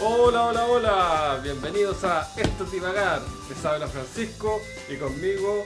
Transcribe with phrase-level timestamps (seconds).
[0.00, 3.20] Hola, hola, hola, bienvenidos a Esto es Divagar.
[3.48, 5.64] Les habla Francisco y conmigo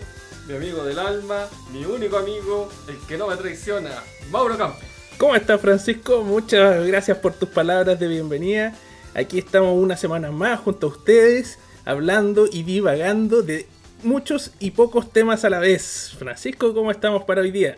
[0.49, 3.91] mi amigo del alma, mi único amigo, el que no me traiciona,
[4.31, 4.81] Mauro Campos.
[5.19, 6.23] ¿Cómo estás Francisco?
[6.23, 8.73] Muchas gracias por tus palabras de bienvenida.
[9.15, 13.67] Aquí estamos una semana más junto a ustedes, hablando y divagando de
[14.03, 16.15] muchos y pocos temas a la vez.
[16.19, 17.77] Francisco, ¿cómo estamos para hoy día?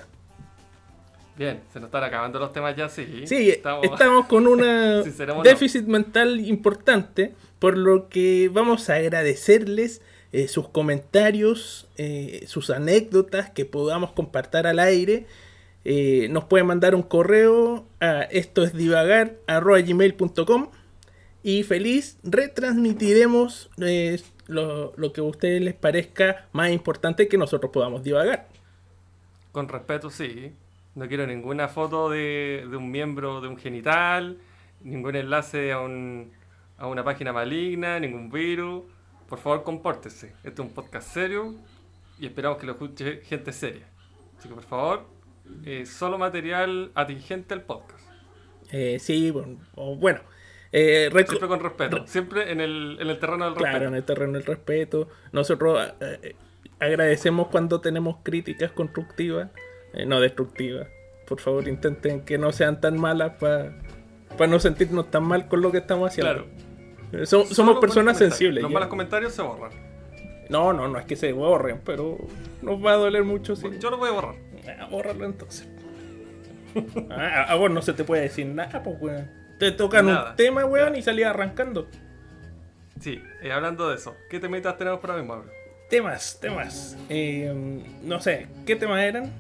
[1.37, 3.27] Bien, se nos están acabando los temas ya, sí.
[3.27, 4.61] Sí, estamos, con un
[5.43, 10.01] déficit mental importante, por lo que vamos a agradecerles
[10.33, 15.27] eh, sus comentarios, eh, sus anécdotas que podamos compartir al aire.
[15.85, 20.71] Eh, nos pueden mandar un correo a esto es divagar gmail.com
[21.43, 23.71] y feliz retransmitiremos
[24.47, 28.49] lo, lo, que a ustedes les parezca más importante que nosotros podamos divagar.
[29.53, 30.55] Con respeto, sí.
[30.95, 34.39] No quiero ninguna foto de, un miembro de un genital,
[34.81, 36.33] ningún enlace a, un,
[36.79, 38.85] a una página maligna, ningún virus.
[39.29, 40.35] Por favor, compórtese.
[40.45, 41.55] Este es un podcast serio
[42.19, 43.89] y esperamos que lo escuche gente seria.
[44.39, 45.07] Así que, por favor,
[45.65, 48.05] eh, solo material atingente al podcast.
[48.71, 49.59] Eh, sí, bueno,
[49.99, 50.21] bueno
[50.71, 53.71] eh, siempre con respeto, siempre en el, en el terreno del respeto.
[53.71, 55.09] Claro, en el terreno del respeto.
[55.33, 55.93] Nosotros
[56.79, 59.51] agradecemos cuando tenemos críticas constructivas
[59.95, 60.89] eh, no destructivas.
[61.27, 63.73] Por favor, intenten que no sean tan malas para
[64.47, 66.45] no sentirnos tan mal con lo que estamos haciendo.
[66.45, 66.65] Claro.
[67.13, 68.63] Eh, somos personas sensibles.
[68.63, 69.71] Los malos comentarios se borran.
[70.49, 72.19] No, no, no es que se borren, pero
[72.61, 73.57] nos va a doler mucho.
[73.57, 73.67] Si...
[73.79, 74.35] Yo lo voy a borrar.
[74.79, 75.69] Ah, bórralo entonces.
[77.11, 79.31] ah, a vos no se te puede decir nada, pues, weón.
[79.59, 81.89] Te tocan un tema, weón, y salís arrancando.
[83.01, 85.51] Sí, eh, hablando de eso, ¿qué temitas tenemos para mí, Pablo?
[85.89, 86.97] Temas, temas.
[88.03, 89.33] no sé, ¿qué temas eran?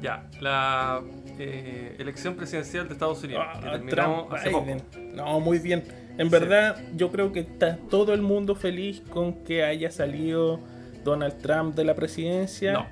[0.00, 1.00] Ya, la
[1.38, 4.76] eh, elección presidencial de Estados Unidos, ah, que terminó hace poco.
[5.14, 5.84] No, muy bien.
[6.18, 10.60] En verdad, yo creo que está todo el mundo feliz con que haya salido
[11.04, 12.72] Donald Trump de la presidencia.
[12.72, 12.86] No.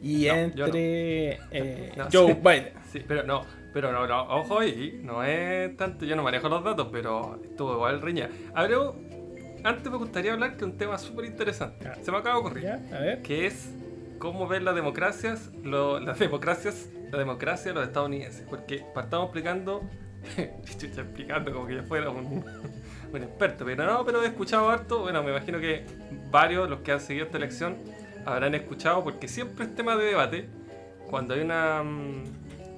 [0.00, 2.72] Y entre eh, Joe Biden.
[2.90, 3.42] Sí, pero no,
[3.72, 7.74] pero no, no, ojo ahí, no es tanto, yo no manejo los datos, pero estuvo
[7.74, 8.28] igual riña.
[8.54, 8.76] A ver,
[9.64, 11.88] antes me gustaría hablar de un tema súper interesante.
[12.02, 12.68] Se me acaba de ocurrir.
[12.68, 13.22] A ver.
[13.22, 13.70] Que es
[14.22, 18.46] cómo ven las democracias, las democracias, la democracia de los estadounidenses.
[18.48, 19.82] Porque partamos explicando,
[20.36, 22.44] explicando como que yo fuera un,
[23.14, 25.84] experto, pero no, pero he escuchado harto, bueno, me imagino que
[26.30, 27.78] varios, los que han seguido esta elección,
[28.24, 30.48] habrán escuchado, porque siempre es tema de debate,
[31.10, 32.22] cuando hay una mm,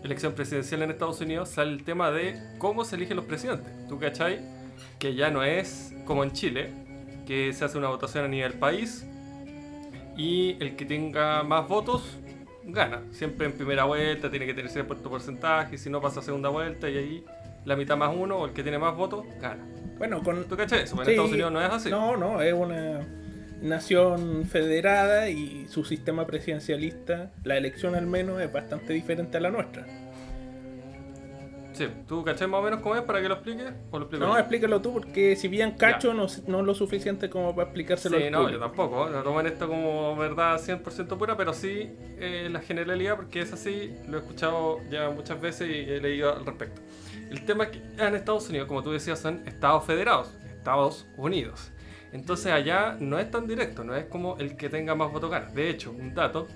[0.02, 3.70] elección presidencial en Estados Unidos, sale el tema de cómo se eligen los presidentes.
[3.86, 4.40] ¿Tú cachai?
[4.98, 6.72] Que ya no es como en Chile,
[7.26, 9.06] que se hace una votación a nivel país,
[10.16, 12.18] y el que tenga más votos
[12.64, 13.02] gana.
[13.10, 16.88] Siempre en primera vuelta tiene que tener cierto porcentaje, si no pasa a segunda vuelta
[16.88, 17.24] y ahí
[17.64, 19.64] la mitad más uno o el que tiene más votos gana.
[19.98, 20.44] Bueno, con...
[20.44, 21.02] ¿Tú cachas eso?
[21.02, 21.90] En Estados Unidos no es así.
[21.90, 23.00] No, no, es una
[23.62, 29.50] nación federada y su sistema presidencialista, la elección al menos, es bastante diferente a la
[29.50, 29.86] nuestra.
[31.74, 33.72] Sí, ¿tú cachai más o menos cómo es para que lo expliques?
[34.18, 38.16] no, explícalo tú, porque si bien cacho no, no es lo suficiente como para explicárselo
[38.16, 39.10] Sí, no, yo tampoco.
[39.10, 43.92] No tomen esto como verdad 100% pura, pero sí eh, la generalidad, porque es así,
[44.08, 46.80] lo he escuchado ya muchas veces y he leído al respecto.
[47.28, 51.72] El tema es que en Estados Unidos, como tú decías, son estados federados, Estados Unidos.
[52.12, 55.46] Entonces allá no es tan directo, no es como el que tenga más votos gana.
[55.46, 56.46] De hecho, un dato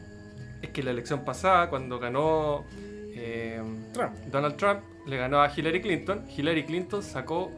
[0.62, 2.64] es que la elección pasada, cuando ganó
[3.20, 3.60] eh,
[4.30, 6.24] Donald Trump, le ganó a Hillary Clinton.
[6.36, 7.50] Hillary Clinton sacó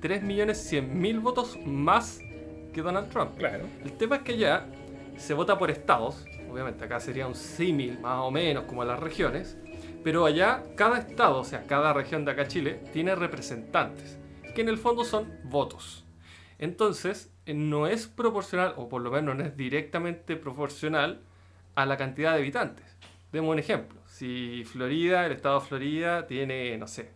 [0.00, 2.20] 3.100.000 votos más
[2.72, 3.36] que Donald Trump.
[3.36, 3.66] Claro.
[3.84, 4.66] El tema es que ya
[5.18, 6.24] se vota por estados.
[6.50, 9.58] Obviamente acá sería un símil más o menos como las regiones.
[10.02, 14.18] Pero allá cada estado, o sea, cada región de acá Chile, tiene representantes.
[14.54, 16.04] Que en el fondo son votos.
[16.58, 21.20] Entonces, eh, no es proporcional, o por lo menos no es directamente proporcional
[21.74, 22.96] a la cantidad de habitantes.
[23.30, 27.10] Demos un ejemplo si Florida, el estado de Florida, tiene, no sé,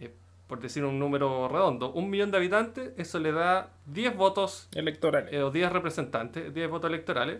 [0.00, 0.10] eh,
[0.48, 5.32] por decir un número redondo, un millón de habitantes, eso le da 10 votos electorales.
[5.32, 7.38] Eh, o 10 representantes, 10 votos electorales.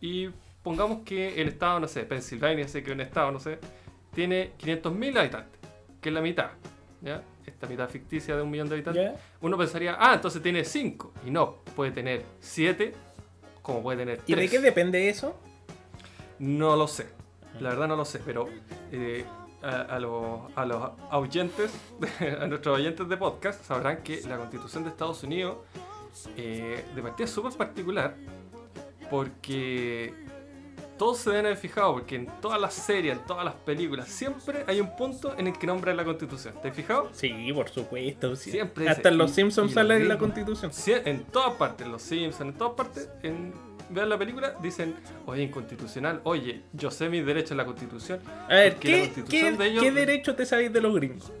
[0.00, 0.30] Y
[0.62, 3.58] pongamos que el estado, no sé, Pensilvania, sé que un estado, no sé,
[4.14, 5.60] tiene 500.000 habitantes,
[6.00, 6.52] que es la mitad.
[7.02, 7.22] ¿ya?
[7.44, 9.20] Esta mitad ficticia de un millón de habitantes.
[9.42, 11.12] Uno pensaría, ah, entonces tiene 5.
[11.26, 12.94] Y no, puede tener 7,
[13.60, 14.30] como puede tener 3.
[14.30, 15.38] ¿Y de qué depende eso?
[16.38, 17.19] No lo sé.
[17.58, 18.48] La verdad no lo sé, pero
[18.92, 19.24] eh,
[19.62, 21.72] a, los, a los oyentes,
[22.40, 25.58] a nuestros oyentes de podcast, sabrán que la constitución de Estados Unidos
[26.36, 28.14] eh, de partida es súper particular
[29.10, 30.14] porque
[31.00, 34.64] todos se deben haber fijado, porque en todas las series, en todas las películas, siempre
[34.66, 36.54] hay un punto en el que nombran la constitución.
[36.60, 37.08] ¿Te has fijado?
[37.12, 38.36] Sí, por supuesto.
[38.36, 38.86] Siempre.
[38.88, 40.70] Hasta en los Simpsons sale la constitución.
[41.06, 43.54] en todas partes, los Simpsons, en todas partes, en,
[43.90, 44.94] vean la película, dicen,
[45.26, 48.20] oye, inconstitucional, oye, yo sé mis derechos en la constitución.
[48.48, 51.32] A ver, ¿qué, ¿qué derecho te sabéis de los gringos?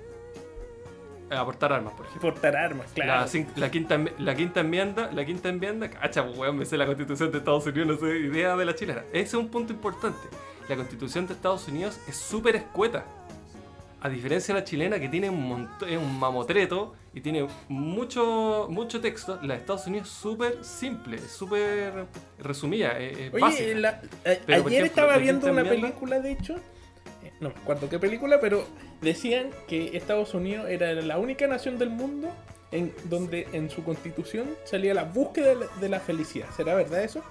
[1.38, 2.28] aportar armas, por ejemplo.
[2.28, 3.26] Aportar armas, claro.
[3.56, 7.38] La, quinta, la quinta enmienda, la quinta enmienda, cacha, weón, me sé la constitución de
[7.38, 9.04] Estados Unidos, no sé idea de la chilena.
[9.12, 10.18] Ese es un punto importante.
[10.68, 13.04] La constitución de Estados Unidos es súper escueta.
[14.02, 19.38] A diferencia de la chilena que tiene un un mamotreto y tiene mucho, mucho texto,
[19.42, 22.06] la de Estados Unidos es súper simple, súper
[22.38, 23.76] resumida, es, Oye,
[24.24, 26.56] ayer estaba viendo una película, de hecho,
[27.24, 28.64] eh, no me acuerdo qué película, pero
[29.02, 32.30] decían que Estados Unidos era la única nación del mundo
[32.72, 36.48] en donde en su constitución salía la búsqueda de la felicidad.
[36.56, 37.22] ¿Será verdad eso?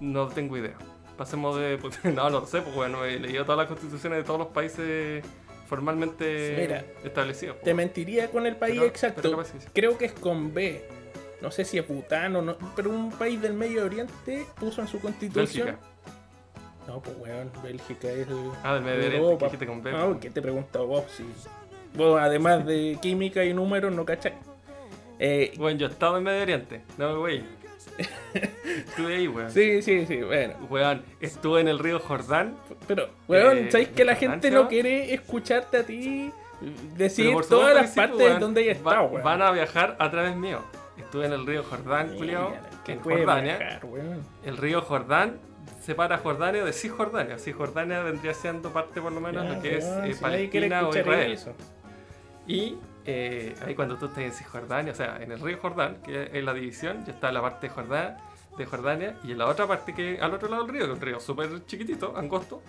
[0.00, 0.76] No tengo idea.
[1.16, 1.78] Pasemos de...
[1.78, 5.24] Pues, no, no sé, porque bueno, he leído todas las constituciones de todos los países
[5.66, 7.60] formalmente establecidos.
[7.62, 9.36] Te mentiría con el país exacto.
[9.72, 10.84] Creo que es con B.
[11.40, 14.88] No sé si es Bután o no, pero un país del Medio Oriente puso en
[14.88, 15.76] su constitución...
[16.86, 18.26] No, pues weón, Bélgica es.
[18.62, 21.04] Ah, del Medio Oriente, ¿qué con Ah, ¿qué te pregunto vos?
[21.16, 21.24] Si
[21.96, 24.34] vos, además de química y números, no cachai.
[25.18, 27.44] Eh, bueno, yo estaba en Medio Oriente, no güey.
[28.34, 29.50] estuve ahí, weón.
[29.50, 30.54] Sí, sí, sí, bueno.
[30.70, 32.56] Weón, estuve en el río Jordán.
[32.86, 36.32] Pero, weón, eh, ¿sabes que la gente no quiere escucharte a ti
[36.96, 39.24] decir todas las partes donde hay estado, weón?
[39.24, 40.60] Van a viajar a través mío.
[40.96, 42.52] Estuve en el río Jordán, Julio,
[42.86, 43.80] en Jordania.
[44.44, 45.40] el río Jordán
[45.80, 47.38] separa Jordania de Cisjordania.
[47.38, 51.38] Cisjordania vendría siendo parte por lo menos de lo que es eh, Palestina o Israel.
[52.46, 56.30] Y eh, ahí cuando tú estás en Cisjordania, o sea, en el río Jordán, que
[56.32, 58.16] es la división, ya está la parte de Jordania,
[58.56, 60.98] de Jordania y en la otra parte que al otro lado del río, que es
[60.98, 62.62] un río súper chiquitito, angosto,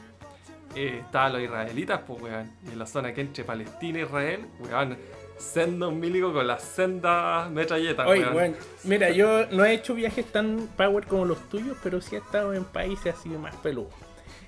[0.76, 2.52] eh, estaban los israelitas, pues weón.
[2.66, 4.98] Y en la zona que entre Palestina e Israel, weón,
[5.38, 8.08] senda umbilico con las sendas metralletas.
[8.08, 12.16] Oye, bueno, mira, yo no he hecho viajes tan power como los tuyos, pero sí
[12.16, 13.94] he estado en países así más peludos.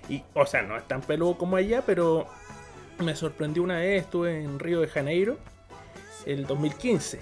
[0.10, 2.28] Y, o sea, no es tan peludo como allá, pero
[3.00, 5.38] me sorprendió una vez, estuve en Río de Janeiro,
[6.26, 7.20] el 2015.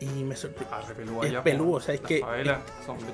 [0.00, 0.76] Y me sorprendió.
[1.20, 2.22] Ah, es peludo, o sea, es que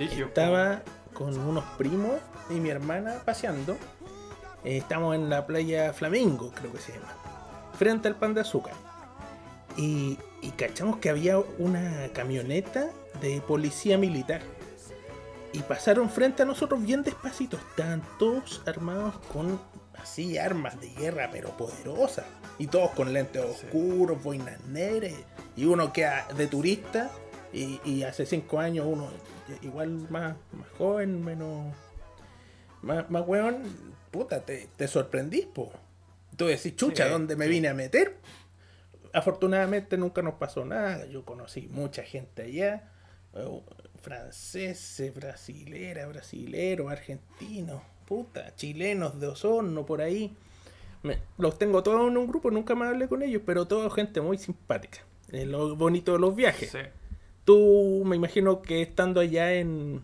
[0.01, 0.83] estaba
[1.13, 2.21] con unos primos
[2.51, 3.77] y mi hermana paseando.
[4.65, 7.15] Eh, estamos en la playa Flamingo, creo que se llama.
[7.77, 8.75] Frente al pan de azúcar.
[9.77, 10.19] Y,
[10.57, 12.91] cachamos que había una camioneta
[13.21, 14.41] de policía militar.
[15.53, 17.57] Y pasaron frente a nosotros bien despacito.
[17.57, 19.61] Estaban todos armados con
[20.01, 22.25] así armas de guerra, pero poderosas.
[22.59, 25.13] Y todos con lentes oscuros, boinas negras.
[25.57, 27.11] Y uno queda de turista.
[27.53, 29.09] Y, hace cinco años uno
[29.63, 31.75] igual más, más joven, menos...
[32.83, 33.63] Más, más weón,
[34.11, 35.73] puta, te, te sorprendís, po.
[36.37, 38.21] Tú decís, chucha, ¿dónde me vine a meter?
[39.17, 41.07] afortunadamente nunca nos pasó nada.
[41.07, 42.91] Yo conocí mucha gente allá,
[43.33, 43.63] eh,
[44.01, 50.35] franceses, brasilera, brasilero, argentinos, puta, chilenos de Osorno por ahí.
[51.37, 54.39] los tengo todos en un grupo, nunca me hablé con ellos, pero toda gente muy
[54.39, 55.01] simpática.
[55.31, 56.73] Es lo bonito de los viajes.
[57.45, 60.03] Tú me imagino que estando allá en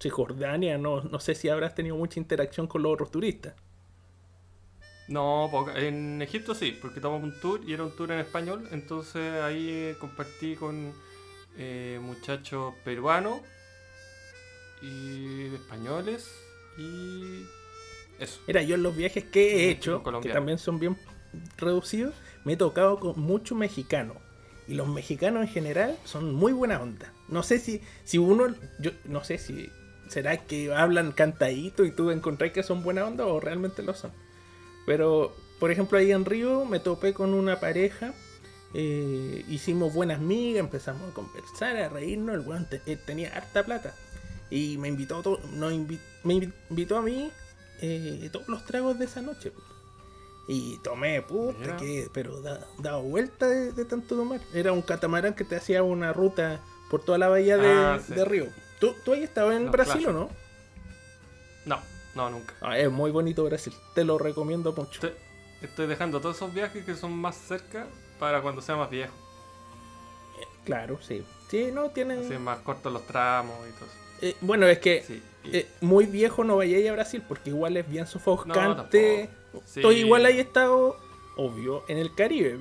[0.00, 3.54] Cisjordania, no, no sé si habrás tenido mucha interacción con los otros turistas.
[5.08, 9.40] No, en Egipto sí, porque tomamos un tour y era un tour en español, entonces
[9.42, 10.92] ahí compartí con
[11.56, 13.40] eh, muchachos peruanos
[14.82, 16.30] y españoles
[16.78, 17.44] y
[18.18, 18.40] eso.
[18.46, 20.96] Mira, yo en los viajes que he hecho, que también son bien
[21.56, 24.16] reducidos, me he tocado con muchos mexicanos.
[24.66, 27.12] Y los mexicanos en general son muy buena onda.
[27.28, 29.70] No sé si, si uno, yo no sé si
[30.08, 34.12] será que hablan cantadito y tú encontrás que son buena onda o realmente lo son.
[34.86, 38.14] Pero, por ejemplo, ahí en Río me topé con una pareja.
[38.74, 42.34] Eh, hicimos buenas migas, empezamos a conversar, a reírnos.
[42.34, 42.66] El weón
[43.06, 43.94] tenía harta plata.
[44.50, 45.68] Y me invitó, todo, no
[46.24, 47.30] me invitó a mí
[47.80, 49.52] eh, todos los tragos de esa noche.
[50.48, 54.40] Y tomé, puta, que, pero da, dado vuelta de, tanto tomar.
[54.54, 58.46] Era un catamarán que te hacía una ruta por toda la bahía de, ah, Río.
[58.80, 60.30] ¿Tú, ¿Tú ahí estabas en Brasil o no?
[61.66, 61.82] No.
[62.14, 62.54] No, nunca.
[62.62, 63.74] Ah, es muy bonito Brasil.
[63.94, 65.00] Te lo recomiendo mucho.
[65.60, 67.86] Estoy, dejando todos esos viajes que son más cerca
[68.18, 69.12] para cuando sea más viejo.
[70.64, 71.24] Claro, sí.
[71.50, 72.24] Sí, no, tienen.
[72.24, 74.07] Así más cortos los tramos y todo eso.
[74.20, 75.04] Eh, bueno, es que
[75.44, 79.30] eh, muy viejo no vayáis a Brasil porque igual es bien sofocante.
[79.74, 80.96] Estoy igual ahí estado,
[81.36, 82.58] obvio, en el Caribe.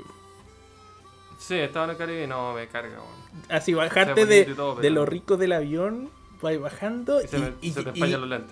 [1.39, 2.99] Sí, estaba en el Caribe y no me carga.
[3.49, 6.09] Así bajarte de, de lo rico del avión
[6.41, 7.73] vais bajando y,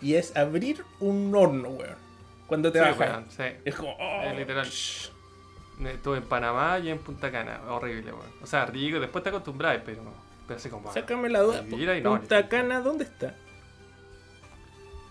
[0.01, 1.95] y, es abrir un horno, weón.
[2.47, 3.23] Cuando te bajas.
[3.63, 4.67] Es como, oh, literal.
[4.67, 7.59] Estuve en Panamá y en Punta Cana.
[7.69, 8.31] Horrible, weón.
[8.41, 10.01] O sea, rico, después te acostumbras, pero,
[10.47, 10.91] pero así como.
[10.93, 11.63] Sácame la duda.
[12.03, 13.35] Punta Cana, ¿dónde está?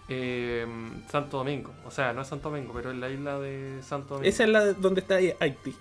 [0.08, 0.66] Eh,
[1.10, 1.72] Santo Domingo.
[1.86, 4.28] O sea, no es Santo Domingo, pero es la isla de Santo Domingo.
[4.28, 5.74] Esa es la donde está Haití.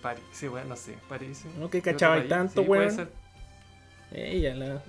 [0.00, 0.96] París, sí, weón, no sé.
[1.08, 1.44] París.
[1.58, 3.08] No que cachaba tanto, weón.
[4.12, 4.82] Ella, la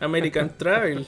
[0.00, 1.06] American Travel.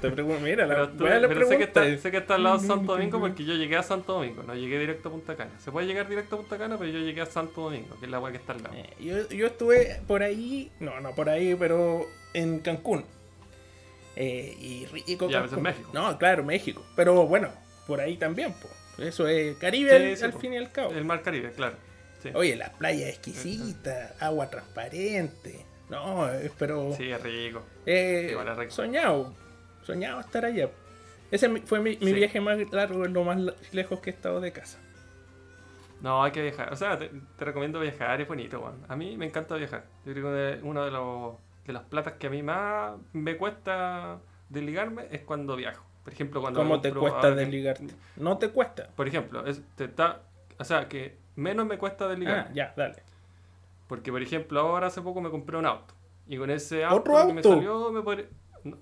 [0.00, 2.66] Te pregunto, mira, la pero, pero sé, que está, sé que está al lado de
[2.66, 5.50] Santo Domingo porque yo llegué a Santo Domingo, no llegué directo a Punta Cana.
[5.58, 8.10] Se puede llegar directo a Punta Cana, pero yo llegué a Santo Domingo, que es
[8.10, 8.74] la weá que está al lado.
[8.74, 13.04] Eh, yo, yo estuve por ahí, no, no por ahí, pero en Cancún.
[14.16, 15.28] Eh, y rico.
[15.28, 15.90] Ya, eso es México.
[15.92, 16.84] No, claro, México.
[16.94, 17.50] Pero bueno,
[17.86, 18.72] por ahí también, pues.
[19.08, 20.92] Eso es Caribe al, fin y al cabo.
[20.92, 21.76] El mar Caribe, claro.
[22.32, 25.66] Oye, la playa exquisita, agua transparente.
[25.90, 26.92] No, pero.
[26.96, 27.62] Sí, es rico.
[27.86, 28.36] Eh,
[28.68, 29.32] Soñado.
[29.82, 30.70] Soñado estar allá.
[31.30, 33.38] Ese fue mi, viaje más largo, lo más
[33.72, 34.78] lejos que he estado de casa.
[36.00, 36.72] No, hay que viajar.
[36.72, 38.74] O sea, te, recomiendo viajar, es bonito, Juan.
[38.88, 39.84] A mí me encanta viajar.
[40.04, 41.34] Yo creo que uno de los
[41.66, 44.18] de las platas que a mí más me cuesta
[44.50, 45.84] desligarme es cuando viajo.
[46.04, 46.60] Por ejemplo, cuando.
[46.60, 47.86] ¿Cómo te cuesta desligarte?
[48.16, 48.88] No te cuesta.
[48.94, 50.20] Por ejemplo, es, te está,
[50.58, 52.50] o sea, que menos me cuesta desligarme.
[52.50, 53.02] Ah, ya, dale.
[53.86, 55.94] Porque, por ejemplo, ahora hace poco me compré un auto.
[56.26, 57.28] Y con ese auto, ¿Otro auto?
[57.28, 58.26] que me salió, me podría...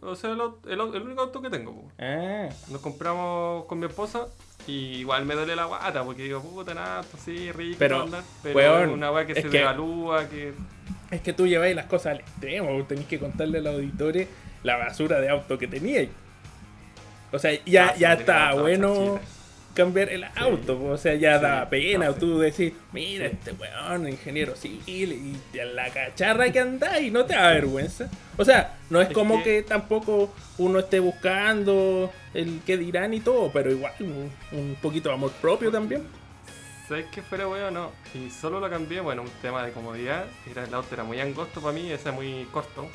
[0.01, 0.41] O sea, el,
[0.71, 1.91] el, único auto que tengo.
[1.99, 2.49] Ah.
[2.71, 4.29] Nos compramos con mi esposa
[4.69, 8.07] y igual me duele la guata porque digo, puta, nada, sí, rico, pero,
[8.45, 10.55] pero una weá que se devalúa, que...
[11.11, 14.29] Es que tú lleváis las cosas al extremo, tenéis que contarle a los auditores
[14.63, 16.11] la basura de auto que teníais.
[17.33, 19.19] O sea, ya, ah, ya está bueno
[19.75, 25.13] cambiar el auto, o sea, ya da pena, tú decís, mira este weón, ingeniero civil,
[25.13, 28.11] y la cacharra que andáis, no te da vergüenza.
[28.37, 29.63] O sea, no es, como que...
[29.63, 35.33] tampoco uno esté buscando el que dirán y todo, pero igual, un, poquito de amor
[35.41, 36.03] propio también.
[36.89, 37.75] ¿Sabes qué fuera weón?
[37.75, 41.21] No, y solo lo cambié, bueno, un tema de comodidad, era, el auto era muy
[41.21, 42.89] angosto para mí, ese muy corto.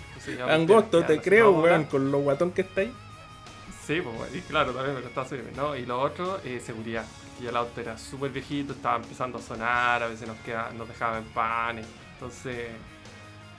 [0.48, 2.90] angosto, te creo, weón, con lo guatón que estáis.
[3.88, 5.74] Sí, pues, y claro, también me costaba subirme, ¿no?
[5.74, 7.06] Y lo otro, eh, seguridad.
[7.42, 10.90] Ya el auto era súper viejito, estaba empezando a sonar, a veces nos, queda, nos
[10.90, 11.80] dejaba en pan.
[12.14, 12.68] Entonces,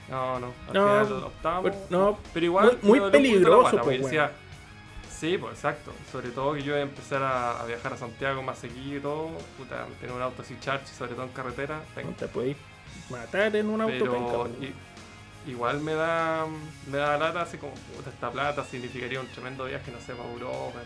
[0.07, 0.53] no, no.
[0.67, 1.71] Al no, final optamos.
[1.89, 2.77] No, pero igual.
[2.83, 4.31] Muy, peligroso, pues, decía,
[5.09, 5.91] Sí, pues exacto.
[6.11, 9.29] Sobre todo que yo iba a empezar a, viajar a Santiago más seguido y todo.
[9.57, 11.81] Puta, tener un auto así charge, sobre todo en carretera.
[12.05, 12.55] No te puedes
[13.09, 14.47] matar en un auto pero,
[15.47, 16.45] igual me da
[16.91, 20.29] me da lata así como puta esta plata significaría un tremendo viaje no sé para
[20.29, 20.79] Europa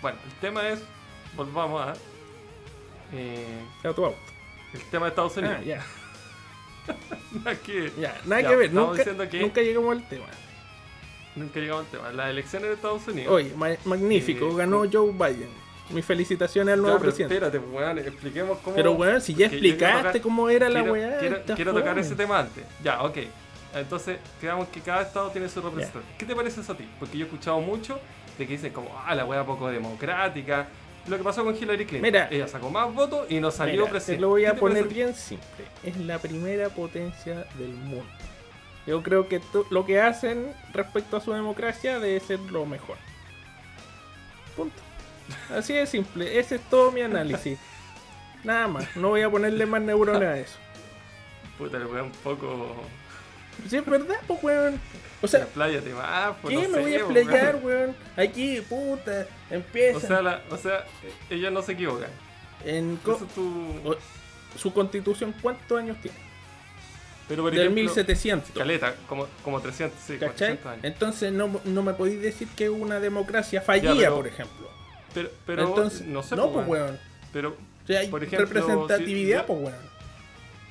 [0.00, 0.82] bueno el tema es
[1.36, 1.94] volvamos a
[3.14, 5.56] eh, el tema de Estados Unidos.
[5.60, 5.84] Ah, ya.
[7.44, 7.92] Nada que
[8.24, 8.72] nada que ver.
[8.72, 9.04] nunca,
[9.40, 10.26] nunca llegamos al tema.
[11.36, 12.12] nunca llegamos al tema.
[12.12, 13.32] Las elecciones de Estados Unidos.
[13.32, 13.54] Oye
[13.84, 14.48] magnífico.
[14.48, 15.50] Eh, ganó Joe Biden.
[15.90, 17.34] Mis felicitaciones al nuevo presidente.
[17.34, 18.76] Espérate, weón, expliquemos cómo.
[18.76, 21.18] Pero weón, si ya explicaste cómo era la weá.
[21.18, 22.64] Quiero, quiero tocar ese tema antes.
[22.82, 23.18] Ya, ok.
[23.74, 26.08] Entonces, quedamos que cada estado tiene su representante.
[26.18, 26.88] ¿Qué te parece eso a ti?
[26.98, 27.98] Porque yo he escuchado mucho
[28.38, 30.68] de que dicen como, ah, la wea poco democrática.
[31.06, 32.02] Lo que pasó con Hillary Clinton.
[32.02, 34.18] Mira, ella sacó más votos y no salió presidente.
[34.18, 35.64] Te lo voy a poner bien simple.
[35.82, 38.04] Es la primera potencia del mundo.
[38.86, 42.96] Yo creo que lo que hacen respecto a su democracia debe ser lo mejor.
[44.56, 44.76] Punto.
[45.50, 46.38] Así de simple.
[46.38, 47.58] Ese es todo mi análisis.
[48.44, 48.96] Nada más.
[48.96, 50.58] No voy a ponerle más neuronas a eso.
[51.58, 52.76] Puta, le voy a un poco
[53.68, 54.80] Sí, es verdad, pues, weón.
[55.20, 57.94] O sea, playa te va, pues, ¿qué me voy a playar, weón?
[58.16, 59.98] Aquí, puta, empieza.
[59.98, 60.84] O sea, o sea,
[61.30, 62.10] ellos no se equivocan.
[62.64, 62.98] En
[64.56, 66.32] su constitución, ¿cuántos años tiene?
[67.28, 68.50] Pero por Del 1700.
[68.50, 70.58] Caleta, como, como 300, sí, ¿Cachai?
[70.64, 70.80] años.
[70.82, 74.68] Entonces no, no me podéis decir que una democracia fallía, por ejemplo.
[75.14, 76.98] Pero, pero Entonces, no sé, no, pues, pues weón.
[77.32, 79.92] Pero, o sea, hay por ejemplo, representatividad, pues, weón.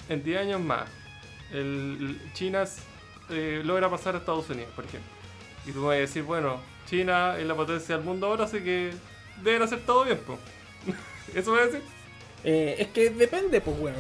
[0.09, 0.89] En 10 años más,
[1.51, 2.65] el, China
[3.29, 5.09] eh, logra pasar a Estados Unidos, por ejemplo.
[5.65, 8.91] Y tú vas a decir, bueno, China es la potencia del mundo ahora, así que
[9.43, 10.39] deben hacer todo bien, pues.
[11.35, 11.81] ¿Eso va a decir?
[12.43, 13.97] Eh, es que depende, pues, bueno.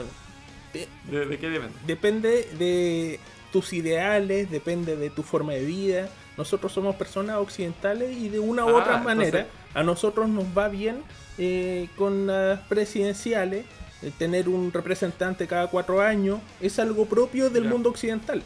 [0.73, 1.77] De, qué depende?
[1.85, 3.19] Depende de
[3.51, 6.09] tus ideales, depende de tu forma de vida.
[6.37, 10.69] Nosotros somos personas occidentales y de una u ah, otra manera a nosotros nos va
[10.69, 11.03] bien
[11.37, 13.65] eh, con las presidenciales
[14.17, 18.41] tener un representante cada cuatro años es algo propio del mundo occidental.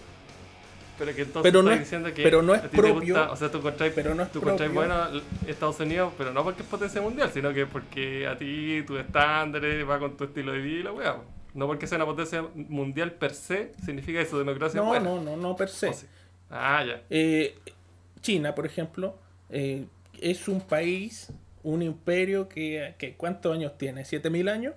[0.97, 3.31] Pero que entonces pero no es, diciendo que pero no es propio.
[3.31, 4.95] o sea, tú encontráis, pero no es tú bueno
[5.45, 9.87] Estados Unidos, pero no porque es potencia mundial, sino que porque a ti tus estándares
[9.87, 11.17] va con tu estilo de vida y la weá.
[11.53, 15.21] No porque sea una potencia mundial per se, significa que su democracia no, es No,
[15.21, 15.91] no, no per se.
[16.49, 17.01] Ah, ya.
[17.09, 17.57] Eh,
[18.21, 19.17] China, por ejemplo,
[19.49, 19.85] eh,
[20.19, 21.31] es un país,
[21.63, 24.03] un imperio que, que ¿cuántos años tiene?
[24.03, 24.73] ¿7000 años?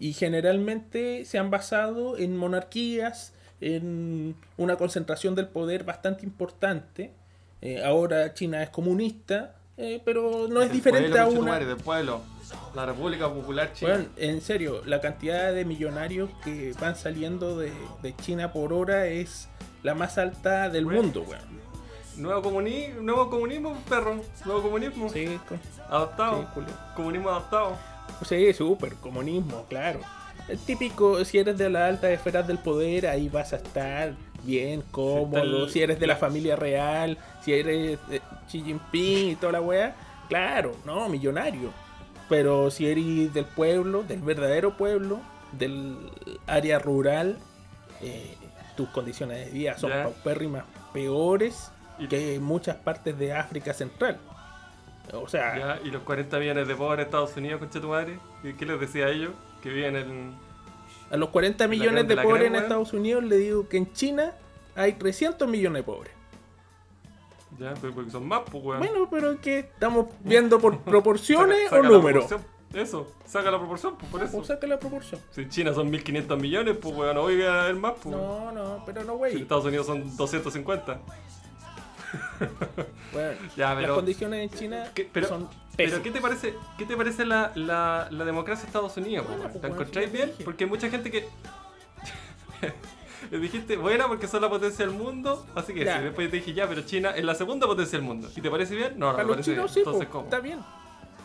[0.00, 7.12] Y generalmente se han basado en monarquías, en una concentración del poder bastante importante.
[7.60, 11.58] Eh, ahora China es comunista, eh, pero no es diferente a una...
[11.58, 12.22] del pueblo.
[12.74, 13.92] La República Popular China.
[13.92, 17.72] Bueno, en serio, la cantidad de millonarios que van saliendo de,
[18.22, 19.48] China por hora es
[19.82, 21.60] la más alta del mundo, weón.
[22.16, 24.20] Nuevo, comunismo, nuevo comunismo, perro.
[24.44, 25.08] Nuevo comunismo.
[25.10, 25.38] Sí,
[25.88, 26.48] adaptado.
[26.96, 27.76] comunismo adaptado.
[28.26, 30.00] Sí, súper, comunismo, claro.
[30.48, 34.82] El típico, si eres de la alta esfera del poder, ahí vas a estar bien,
[34.90, 35.68] cómodo.
[35.68, 39.94] Si eres de la familia real, si eres de Xi Jinping y toda la wea,
[40.28, 41.72] claro, no, millonario.
[42.28, 45.20] Pero si eres del pueblo, del verdadero pueblo,
[45.52, 45.96] del
[46.46, 47.38] área rural,
[48.00, 48.34] eh,
[48.76, 51.70] tus condiciones de vida son paupérrimas peores
[52.08, 54.18] que muchas partes de África Central.
[55.12, 55.80] O sea.
[55.84, 58.18] ¿Y los 40 millones de pobres en Estados Unidos, concha tu madre?
[58.58, 59.32] ¿Qué les decía a ellos?
[59.62, 60.34] Que viven en.
[61.10, 64.32] A los 40 millones de, pobres en Estados Unidos le digo que en China
[64.76, 66.12] hay 300 millones de pobres.
[67.58, 68.78] Ya, pero porque son más, pues, weón.
[68.78, 72.26] Bueno, pero que estamos viendo por proporciones o números.
[72.72, 74.36] Eso, saca la proporción, pues por eso.
[74.36, 75.20] Pues saca la proporción.
[75.32, 78.14] Si en China son 1500 millones, pues weón, no voy a ver más, pues.
[78.14, 79.32] No, no, pero no, güey.
[79.32, 81.00] Si en Estados Unidos son 250.
[83.12, 86.96] Bueno, ya, pero, las condiciones en China pero, son Pero ¿qué te parece, qué te
[86.96, 89.26] parece la, la, la democracia de Estados Unidos?
[89.26, 90.32] Pues, ¿La encontráis bien?
[90.44, 91.28] Porque hay mucha gente que...
[93.30, 96.52] Le dijiste, buena porque son la potencia del mundo, así que sí, después te dije,
[96.52, 98.28] ya, pero China es la segunda potencia del mundo.
[98.34, 98.98] ¿Y te parece bien?
[98.98, 100.24] No, no, Para chinos sí, Entonces, ¿cómo?
[100.24, 100.60] está bien.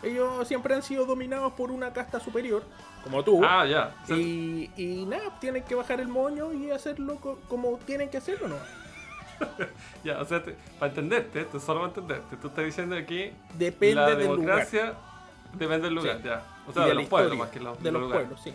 [0.01, 2.63] Ellos siempre han sido dominados por una casta superior,
[3.03, 3.41] como tú.
[3.43, 3.95] Ah, ya.
[4.13, 7.17] Y, y nada, tienen que bajar el moño y hacerlo
[7.47, 8.84] como tienen que hacerlo, ¿no?
[10.03, 10.43] ya, o sea,
[10.79, 14.93] para entenderte, esto solo para entenderte, tú estás diciendo que depende la democracia
[15.57, 16.43] depende del lugar, ya.
[16.67, 18.53] O sea, de, los pueblos más que los, de los pueblos, sí.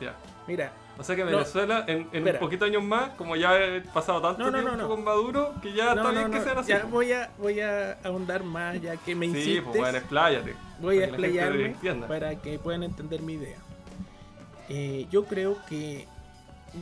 [0.00, 0.14] ya.
[0.46, 0.72] Mira.
[0.98, 4.50] O sea que Venezuela, en, en un poquito años más, como ya he pasado tanto
[4.50, 6.70] tiempo con Maduro, que ya está bien que sean así.
[6.70, 9.54] Ya voy a, voy a ahondar más, ya que me insistes.
[9.54, 10.56] Sí, pues bueno, expláyate.
[10.80, 11.76] Voy a explayarme
[12.08, 13.58] para que puedan entender mi idea.
[14.68, 16.06] Eh, yo creo que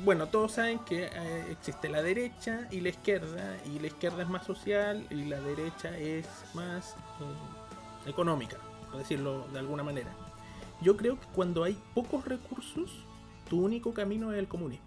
[0.04, 4.28] bueno, todos saben que eh, existe la derecha y la izquierda, y la izquierda es
[4.28, 8.56] más social y la derecha es más eh, económica,
[8.90, 10.10] por decirlo de alguna manera.
[10.82, 12.90] Yo creo que cuando hay pocos recursos,
[13.48, 14.84] tu único camino es el comunismo.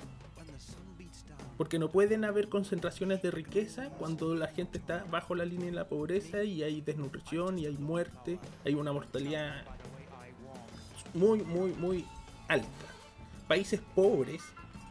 [1.57, 5.73] Porque no pueden haber concentraciones de riqueza cuando la gente está bajo la línea de
[5.73, 9.65] la pobreza y hay desnutrición y hay muerte, hay una mortalidad
[11.13, 12.05] muy, muy, muy
[12.47, 12.67] alta.
[13.49, 14.41] Países pobres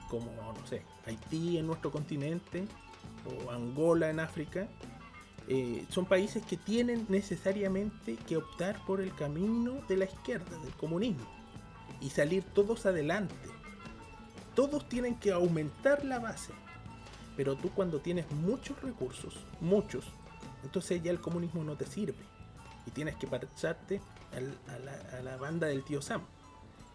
[0.09, 2.66] como, no sé, Haití en nuestro continente
[3.27, 4.68] o Angola en África,
[5.49, 10.75] eh, son países que tienen necesariamente que optar por el camino de la izquierda, del
[10.75, 11.27] comunismo,
[12.01, 13.35] y salir todos adelante.
[14.55, 16.53] Todos tienen que aumentar la base.
[17.37, 20.05] Pero tú cuando tienes muchos recursos, muchos,
[20.64, 22.18] entonces ya el comunismo no te sirve.
[22.87, 24.01] Y tienes que pasarte
[24.37, 26.23] a la, a la banda del tío Sam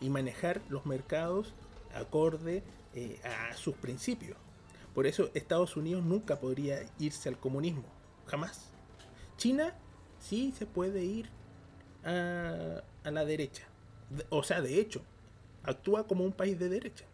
[0.02, 1.54] y manejar los mercados
[1.96, 2.64] acorde
[2.96, 4.38] eh, a sus principios.
[4.94, 7.86] Por eso Estados Unidos nunca podría irse al comunismo,
[8.28, 8.72] jamás.
[9.38, 9.76] China
[10.20, 11.30] sí se puede ir
[12.04, 13.64] a, a la derecha.
[14.30, 15.02] O sea, de hecho,
[15.64, 17.06] actúa como un país de derecha.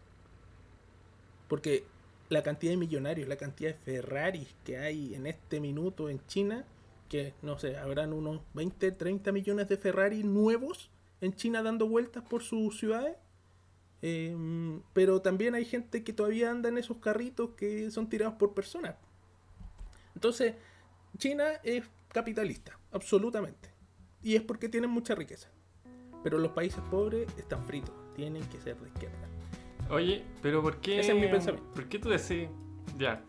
[1.48, 1.84] Porque
[2.28, 6.64] la cantidad de millonarios, la cantidad de Ferraris que hay en este minuto en China,
[7.08, 10.90] que no sé, habrán unos 20, 30 millones de Ferraris nuevos
[11.20, 13.16] en China dando vueltas por sus ciudades.
[14.02, 18.54] Em, pero también hay gente que todavía anda en esos carritos que son tirados por
[18.54, 18.94] personas.
[20.14, 20.54] Entonces,
[21.18, 23.70] China es capitalista, absolutamente.
[24.22, 25.48] Y es porque tienen mucha riqueza.
[26.22, 29.28] Pero los países pobres están fritos, tienen que ser de izquierda.
[29.90, 31.00] Oye, pero ¿por qué?
[31.00, 31.68] Ese es mi pensamiento.
[31.72, 32.48] ¿Por qué tú decís?
[32.98, 33.22] Ya.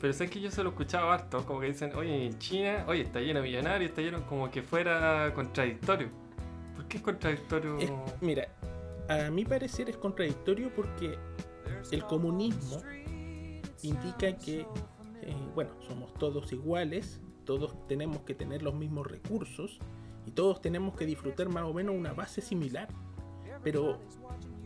[0.00, 3.20] Pero sé que yo se lo escuchaba harto, como que dicen, oye, China, oye, está
[3.20, 6.08] lleno de millonarios, está lleno como que fuera contradictorio.
[6.76, 7.78] ¿Por qué es contradictorio?
[8.20, 8.48] mira,
[9.08, 11.18] a mi parecer es contradictorio porque
[11.90, 12.82] el comunismo
[13.82, 14.60] indica que,
[15.22, 19.78] eh, bueno, somos todos iguales, todos tenemos que tener los mismos recursos
[20.26, 22.88] y todos tenemos que disfrutar más o menos una base similar.
[23.64, 23.98] Pero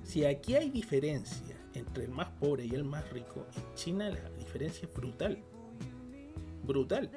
[0.02, 4.28] si aquí hay diferencia entre el más pobre y el más rico, en China la
[4.30, 5.38] diferencia es brutal.
[6.64, 7.10] Brutal.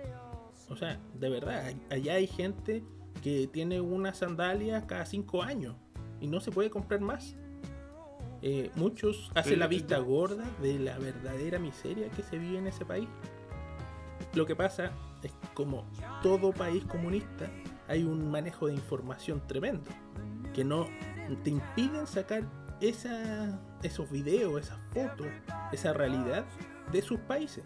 [0.70, 2.84] O sea, de verdad, allá hay gente
[3.24, 5.76] que tiene una sandalia cada cinco años
[6.20, 7.36] y no se puede comprar más.
[8.42, 12.86] Eh, muchos hacen la vista gorda de la verdadera miseria que se vive en ese
[12.86, 13.08] país.
[14.34, 14.92] lo que pasa
[15.24, 15.86] es como
[16.22, 17.50] todo país comunista
[17.88, 19.90] hay un manejo de información tremendo
[20.54, 20.86] que no
[21.44, 22.44] te impiden sacar
[22.82, 25.28] esa, esos videos, esas fotos,
[25.72, 26.46] esa realidad
[26.92, 27.64] de sus países.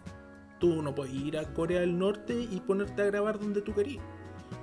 [0.58, 4.04] Tú no puedes ir a Corea del Norte y ponerte a grabar donde tú querías.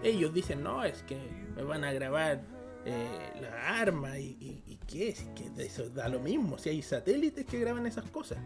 [0.03, 1.17] Ellos dicen, no, es que
[1.55, 2.41] me van a grabar
[2.89, 7.59] eh, la arma y, qué es, que eso da lo mismo, si hay satélites que
[7.59, 8.37] graban esas cosas.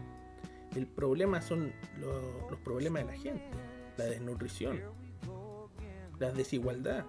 [0.74, 3.44] El problema son los problemas de la gente,
[3.96, 4.80] la desnutrición,
[6.18, 7.04] la desigualdad.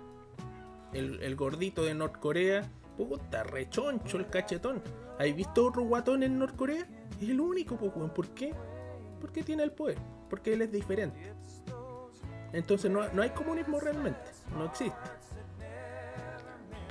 [0.93, 4.83] El, el gordito de Norcorea, puta, rechoncho el cachetón.
[5.17, 6.87] ¿Has visto otro guatón en Norcorea?
[7.19, 8.53] Es el único, pues, ¿por qué?
[9.19, 9.97] Porque tiene el poder,
[10.29, 11.33] porque él es diferente.
[12.51, 14.21] Entonces no, no hay comunismo realmente,
[14.55, 15.22] no existe.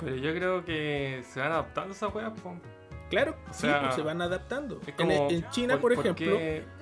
[0.03, 2.33] Pero yo creo que se van adaptando esas weas.
[3.09, 4.79] Claro, sí, pues se van adaptando.
[4.97, 6.37] en, China, por, ejemplo,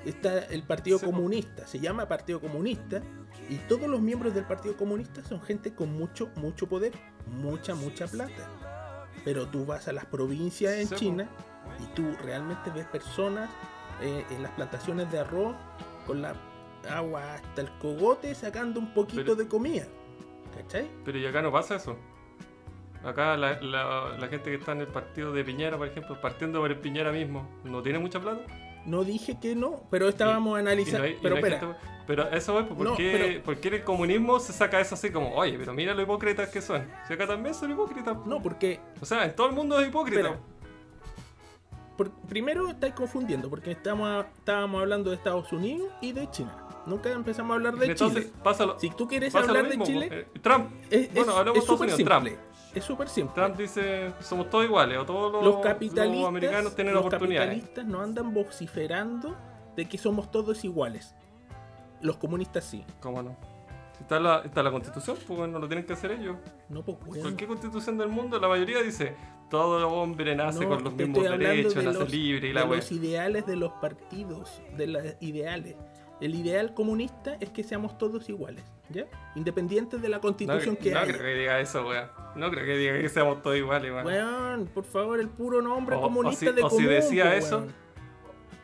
[0.06, 3.02] está el Partido Comunista, se llama Partido Comunista,
[3.50, 6.94] y todos los miembros del Partido Comunista son gente con mucho, mucho poder,
[7.28, 8.50] mucha, mucha plata.
[9.26, 11.30] Pero tú vas a las provincias en China
[11.80, 13.50] y tú realmente ves personas
[14.02, 15.56] eh, en las plantaciones de arroz
[16.08, 16.34] con la
[16.90, 19.86] agua hasta el cogote sacando un poquito de comida.
[20.56, 20.90] ¿Cachai?
[21.06, 21.98] Pero y acá no pasa eso.
[23.04, 26.70] Acá la, la, gente que está en el partido de Piñera, por ejemplo, partiendo por
[26.70, 28.42] el Piñera mismo, ¿no tiene mucha plata?
[28.86, 31.08] No dije que no, pero estábamos analizando.
[31.22, 31.78] pero espera.
[32.06, 35.94] pero eso es, ¿por, qué, el comunismo se saca eso así como, oye, pero mira
[35.94, 36.88] lo hipócritas que son?
[37.08, 38.18] Si acá también son hipócritas.
[38.26, 38.80] No, porque.
[39.00, 40.38] O sea, en todo el mundo es hipócrita.
[42.28, 46.61] primero estáis confundiendo, porque estamos, estábamos hablando de Estados Unidos y de China.
[46.86, 48.32] Nunca empezamos a hablar de Chile.
[48.44, 50.72] Pásalo, si tú quieres hablar de Chile, eh, Trump.
[50.90, 52.04] Es, bueno, hablamos de Estados Unidos.
[52.04, 52.28] Trump.
[52.74, 53.36] Es súper simple.
[53.36, 57.50] Trump dice, somos todos iguales, o todos los, capitalistas, americanos tienen los oportunidades.
[57.50, 59.36] Los capitalistas no andan vociferando
[59.76, 61.16] de que somos todos iguales.
[62.02, 62.84] Los comunistas sí.
[63.00, 63.36] ¿Cómo no?
[64.00, 66.38] Está la, está la constitución, pues bueno, lo tienen que hacer ellos.
[66.70, 67.22] No, pues bueno.
[67.22, 69.16] Cualquier constitución del mundo, la mayoría dice,
[69.50, 73.58] todo hombre nace con los mismos derechos, nace libre y la de los ideales de
[73.58, 75.76] los partidos, de los ideales.
[76.22, 79.08] El ideal comunista es que seamos todos iguales, ¿ya?
[79.36, 81.08] Independientes de la constitución que hay.
[81.08, 82.08] No creo que diga eso, weón.
[82.36, 84.06] No creo que diga que seamos todos iguales, weón.
[84.06, 87.66] Weón, por favor, el puro nombre comunista de O si decía eso,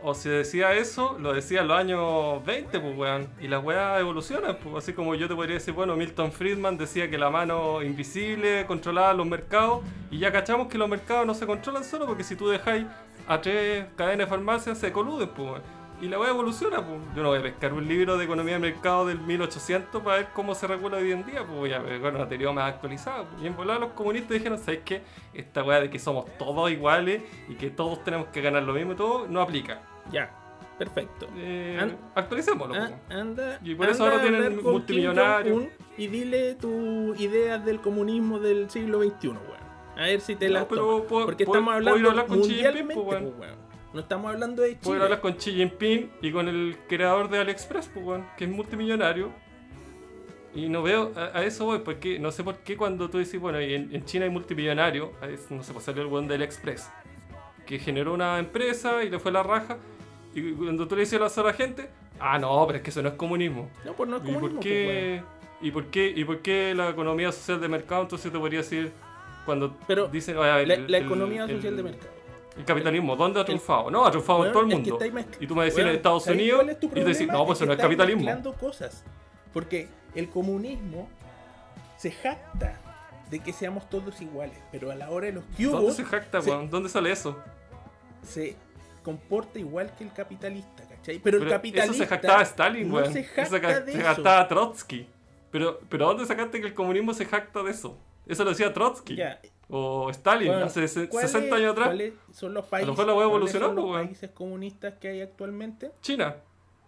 [0.03, 3.27] o si decía eso, lo decía en los años 20, pues, weón.
[3.41, 4.75] Y las weas evolucionan, pues.
[4.75, 9.15] Así como yo te podría decir, bueno, Milton Friedman decía que la mano invisible controlaba
[9.15, 9.83] los mercados.
[10.11, 12.85] Y ya cachamos que los mercados no se controlan solo porque si tú dejáis
[13.27, 15.76] a tres cadenas de farmacias se coluden, pues, weón.
[15.99, 16.99] Y la web evoluciona, pues.
[17.15, 20.27] Yo no voy a pescar un libro de economía de mercado del 1800 para ver
[20.33, 23.25] cómo se regula hoy en día, pues voy a ver una teoría más actualizada.
[23.41, 25.01] Y en volar los comunistas dijeron, ¿sabes qué?
[25.33, 28.93] Esta weá de que somos todos iguales y que todos tenemos que ganar lo mismo
[28.93, 29.81] y todo, no aplica.
[30.11, 30.31] Ya,
[30.77, 31.27] perfecto.
[31.35, 32.75] Eh, actualicémoslo.
[33.09, 35.65] anda, y por eso ahora tienen multimillonarios.
[35.97, 39.67] Y dile tus ideas del comunismo del siglo XXI, weón.
[39.97, 43.66] A ver si te las Porque estamos hablando mundialmente, pues, weón.
[43.97, 44.79] No estamos hablando de Chile.
[44.83, 49.31] Puedo hablar con Xi Jinping y con el creador de AliExpress, pues, que es multimillonario.
[50.53, 53.57] Y no veo, a, eso voy, porque no sé por qué cuando tú decís, bueno,
[53.57, 55.13] en, China hay multimillonario,
[55.49, 56.91] no sé, pues salió el buen de AliExpress,
[57.65, 59.79] que generó una empresa y le fue la raja.
[60.35, 63.09] Y cuando tú le dices a la gente, ah, no, pero es que eso no
[63.09, 63.67] es comunismo.
[63.83, 64.47] No, pues no es comunismo.
[64.47, 68.03] ¿Y por qué, pues, ¿y por qué, y por qué la economía social de mercado
[68.03, 68.91] entonces te podría decir
[69.43, 72.16] cuando pero dicen, la, la, economía social de mercado
[72.57, 73.91] el capitalismo, ¿dónde ha triunfado?
[73.91, 74.99] No, ha triunfado en todo el mundo.
[75.39, 77.79] y tú me decís en Estados Unidos y tú decís, no, pues eso no es
[77.79, 78.53] capitalismo.
[78.59, 79.03] cosas.
[79.53, 81.07] Porque el comunismo
[81.97, 82.79] se jacta
[83.29, 85.71] de que seamos todos iguales, pero a la hora de los cubos...
[85.71, 86.69] ¿Dónde se jacta, weón?
[86.69, 87.37] ¿Dónde sale eso?
[88.23, 88.55] Se
[89.03, 91.19] comporta igual que el capitalista, ¿cachai?
[91.19, 91.91] Pero, el capitalista...
[91.91, 93.07] Eso se jactaba Stalin, weón.
[93.07, 95.07] No se jacta de se jactaba Trotsky.
[95.51, 97.97] Pero, pero ¿dónde sacaste que el comunismo se jacta de eso?
[98.25, 99.15] Eso lo decía Trotsky.
[99.15, 99.39] Ya,
[99.69, 101.87] o Stalin, hace 60 años atrás.
[101.87, 105.21] ¿Cuáles son los países, a lo mejor la web evolucionó, los países comunistas que hay
[105.21, 105.91] actualmente?
[106.01, 106.35] China.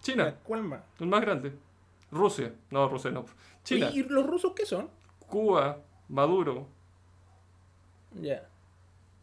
[0.02, 0.36] China.
[0.44, 0.82] ¿Cuál más?
[1.00, 1.54] El más grande.
[2.12, 2.54] Rusia.
[2.72, 3.26] No, Rusia no.
[3.64, 3.90] China.
[3.94, 4.90] ¿Y los rusos qué son?
[5.28, 6.68] Cuba, Maduro.
[8.14, 8.48] Ya.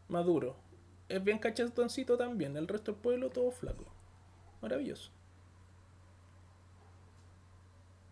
[0.09, 0.57] Maduro.
[1.09, 2.57] Es bien cachetoncito también.
[2.57, 3.85] El resto del pueblo todo flaco.
[4.61, 5.11] Maravilloso.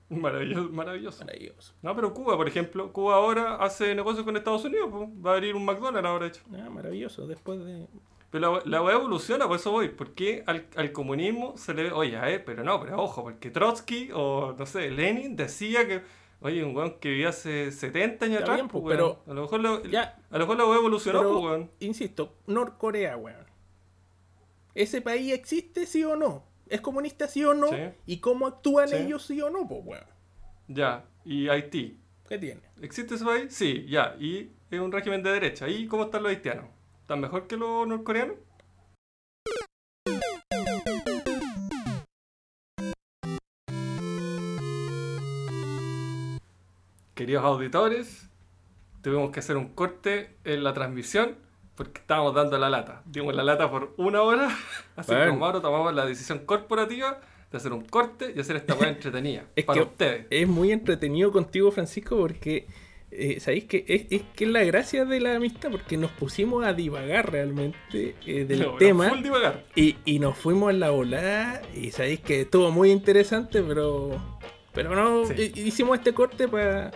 [0.10, 1.74] Maravilloso, maravilloso.
[1.82, 5.54] No, pero Cuba, por ejemplo, Cuba ahora hace negocios con Estados Unidos, va a abrir
[5.54, 6.42] un McDonald's ahora hecho.
[6.52, 7.86] Ah, maravilloso, después de...
[8.30, 12.18] Pero la, la evoluciona, por eso voy, porque al, al, comunismo se le ve, oye,
[12.18, 16.02] ver, pero no, pero ojo, porque Trotsky o, no sé, Lenin decía que,
[16.40, 19.80] oye, un weón que vivía hace 70 años atrás, pues, pero a lo mejor la,
[19.88, 21.70] ya, a lo mejor la evolucionó, pero, pues, weón.
[21.78, 23.46] Insisto, Norcorea, weón.
[24.74, 26.42] ¿Ese país existe, sí o no?
[26.68, 27.68] Es comunista sí o no
[28.06, 30.06] y cómo actúan ellos sí o no, pues bueno.
[30.68, 32.00] Ya, y Haití.
[32.28, 32.62] ¿Qué tiene?
[32.80, 33.54] ¿Existe ese país?
[33.54, 34.16] Sí, ya.
[34.18, 35.68] Y es un régimen de derecha.
[35.68, 36.66] ¿Y cómo están los haitianos?
[37.02, 38.36] ¿Están mejor que los norcoreanos?
[47.14, 48.28] Queridos auditores,
[49.02, 51.43] tuvimos que hacer un corte en la transmisión
[51.74, 53.02] porque estábamos dando la lata.
[53.04, 54.48] Dimos la lata por una hora,
[54.96, 58.74] así que como ahora tomamos la decisión corporativa de hacer un corte y hacer esta
[58.74, 60.26] buena entretenida es para que ustedes.
[60.30, 62.66] Es muy entretenido contigo, Francisco, porque
[63.10, 66.72] eh, sabéis que es, que es la gracia de la amistad, porque nos pusimos a
[66.72, 69.12] divagar realmente eh, del tema.
[69.76, 74.20] Y, y, nos fuimos en la volada, y sabéis que estuvo muy interesante, pero
[74.74, 76.90] pero no, hicimos este corte para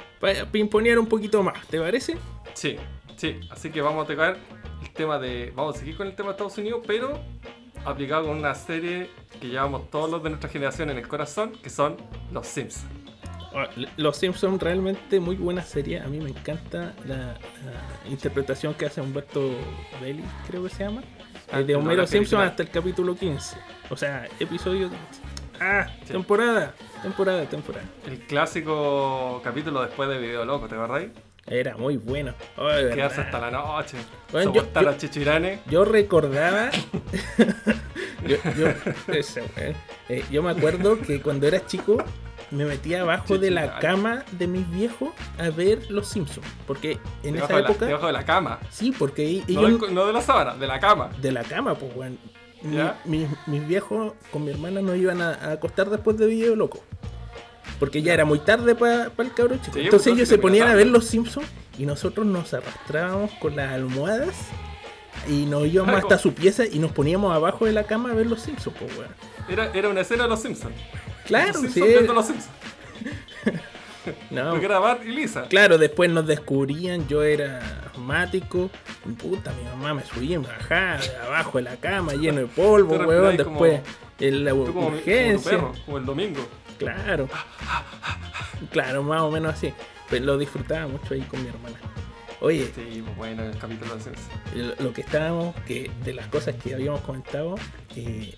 [0.51, 2.17] pimponear un poquito más, ¿te parece?
[2.55, 2.77] Sí,
[3.19, 4.39] sí, así que vamos a tocar
[4.83, 5.53] el tema de.
[5.55, 7.21] Vamos a seguir con el tema de Estados Unidos, pero
[7.85, 11.69] aplicado con una serie que llevamos todos los de nuestra generación en el corazón, que
[11.69, 11.97] son
[12.33, 12.87] Los Simpsons.
[13.97, 16.01] Los Simpsons realmente muy buena serie.
[16.01, 17.37] A mí me encanta la,
[18.09, 19.51] interpretación que hace Humberto
[20.01, 21.03] Belli, creo que se llama.
[21.51, 23.57] Ah, de Homero Simpson hasta el capítulo 15.
[23.91, 24.91] O sea, episodio
[25.61, 27.87] Ah, temporada, temporada, temporada.
[28.07, 31.11] El clásico capítulo después de Video Loco, ¿te acordáis?
[31.51, 32.35] Era muy bueno.
[32.57, 33.97] ¿Qué hace hasta la noche.
[34.33, 35.61] Bueno, yo, yo, chichiranes.
[35.67, 36.71] Yo recordaba.
[38.27, 38.37] yo,
[40.09, 41.97] eh, yo, me acuerdo que cuando era chico
[42.51, 46.47] me metía abajo de la cama de mis viejos a ver Los Simpsons.
[46.67, 47.87] Porque en esa época.
[47.87, 48.59] debajo de la cama.
[48.71, 49.91] Sí, porque ellos.
[49.91, 51.11] No, de la sábana, de la cama.
[51.21, 52.17] De la cama, pues, bueno
[53.05, 56.81] mis, viejos con mi hermana no iban a, acostar después de Video Loco.
[57.79, 59.79] Porque ya era muy tarde para el cabrón chico.
[59.79, 61.47] Entonces ellos se ponían a ver Los Simpsons
[61.79, 64.35] y nosotros nos arrastrábamos con las almohadas
[65.29, 68.27] y nos íbamos hasta su pieza y nos poníamos abajo de la cama a ver
[68.27, 68.93] Los Simpsons, pues,
[69.49, 70.75] Era, era una escena de Los Simpsons.
[71.27, 71.81] Claro, sí.
[71.81, 72.49] Los Simpsons.
[74.31, 74.51] No.
[74.51, 75.43] Porque era y Lisa.
[75.49, 77.61] Claro, después nos descubrían, yo era
[77.93, 78.71] asmático.
[79.19, 82.97] Puta, mi mamá me subía y me bajaba abajo de la cama lleno de polvo,
[82.97, 83.37] weón.
[83.37, 83.81] Después
[84.21, 85.59] en la urgencia.
[85.85, 86.41] Como, el domingo.
[86.79, 87.29] Claro.
[88.71, 89.73] claro, más o menos así.
[90.09, 91.77] Pero lo disfrutaba mucho ahí con mi hermana.
[92.41, 96.73] Oye, sí, pues bueno, el capítulo de Lo que estábamos, que de las cosas que
[96.73, 97.57] habíamos comentado,
[97.97, 98.33] eh,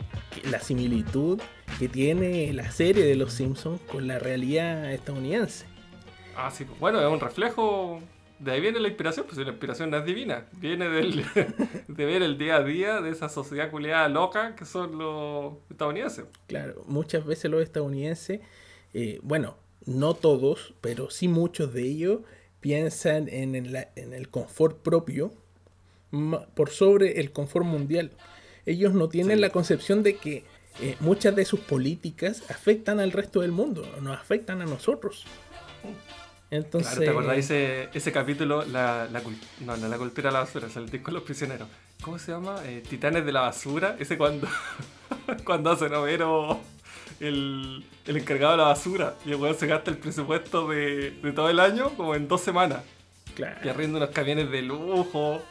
[0.45, 1.39] la similitud
[1.79, 5.67] que tiene la serie de Los Simpsons con la realidad estadounidense.
[6.35, 8.01] Ah, sí, bueno, es un reflejo.
[8.41, 11.25] De ahí viene la inspiración, pues la inspiración no es divina, viene del,
[11.89, 16.25] de ver el día a día de esa sociedad culiada loca que son los estadounidenses.
[16.47, 18.41] Claro, muchas veces los estadounidenses,
[18.95, 22.21] eh, bueno, no todos, pero sí muchos de ellos
[22.61, 25.33] piensan en el, en el confort propio
[26.55, 28.11] por sobre el confort mundial.
[28.65, 30.45] Ellos no tienen la concepción de que
[30.81, 35.27] eh, muchas de sus políticas afectan al resto del mundo, nos afectan a nosotros.
[36.51, 38.65] Entonces, claro, ¿te acordáis ese, ese capítulo?
[38.65, 39.23] La, la,
[39.61, 41.69] no, no, la cultura de la basura, el disco los prisioneros.
[42.03, 42.61] ¿Cómo se llama?
[42.65, 43.97] Eh, Titanes de la basura.
[43.99, 44.49] Ese cuando,
[45.45, 46.61] cuando hace Novero
[47.21, 51.33] el, el, encargado de la basura y el weón se gasta el presupuesto de, de,
[51.33, 52.83] todo el año como en dos semanas.
[53.35, 53.61] Claro.
[53.63, 55.43] Y arriendo unos camiones de lujo.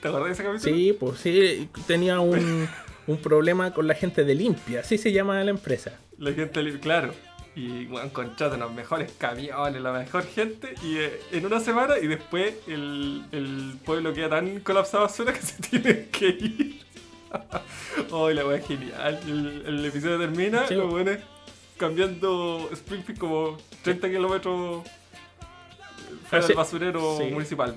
[0.00, 0.76] ¿Te acordás de ese capítulo?
[0.76, 2.68] Sí, pues sí, tenía un,
[3.06, 5.92] un problema con la gente de limpia, así se llama la empresa.
[6.18, 7.27] La gente limpia, claro.
[7.58, 12.06] Y bueno, contratan los mejores camiones, la mejor gente, y eh, en una semana, y
[12.06, 16.80] después el, el pueblo queda tan colapsado basura que se tiene que ir.
[18.12, 19.18] oh, la wea genial.
[19.26, 20.74] El, el, episodio termina, sí.
[20.74, 21.10] lo bueno
[21.76, 24.84] cambiando Springfield como 30 kilómetros
[26.30, 27.76] fuera del basurero municipal.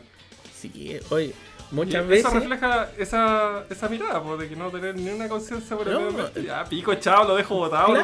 [0.54, 1.34] Sí, oye
[1.72, 2.26] Muchas veces.
[2.26, 6.10] Eso refleja esa, esa mirada, de que no tener ni una conciencia por el medio
[6.10, 6.44] ambiente.
[6.44, 7.96] Ya, pico, chao, lo dejo botado.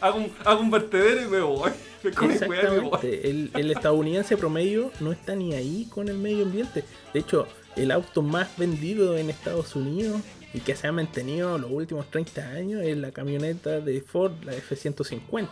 [0.00, 1.70] Hago, un, hago un vertedero y me voy.
[2.02, 3.30] Exactamente.
[3.30, 6.84] El, el estadounidense promedio no está ni ahí con el medio ambiente.
[7.12, 10.20] De hecho, el auto más vendido en Estados Unidos
[10.52, 14.54] y que se ha mantenido los últimos 30 años es la camioneta de Ford, la
[14.54, 15.48] F-150.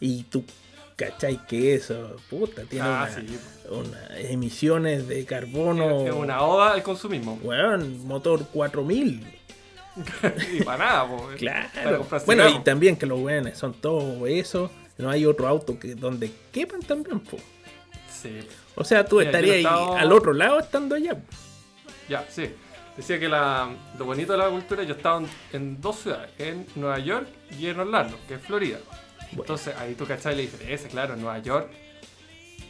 [0.00, 0.44] Y tú
[0.96, 1.44] ¿Cachai?
[1.46, 3.08] Que eso, puta, tiene ah,
[3.68, 6.06] una, emisiones de carbono.
[6.06, 7.36] Es una oda al consumismo.
[7.42, 9.26] Bueno, motor 4000.
[10.52, 11.36] y para nada, pues.
[11.38, 12.06] Claro.
[12.26, 14.70] bueno, y también que los weones son todo eso.
[14.96, 17.42] No hay otro auto que donde quepan también, pues.
[18.08, 18.38] Sí.
[18.76, 19.66] O sea, tú estarías ahí
[19.98, 21.16] al otro lado estando allá.
[22.08, 22.50] Ya, sí.
[22.96, 25.20] Decía que la, lo bonito de la cultura, yo estaba
[25.52, 27.26] en dos ciudades, en Nueva York
[27.58, 28.78] y en Orlando, que es Florida.
[29.36, 31.70] Entonces ahí tú cachai la diferencia, claro, en Nueva York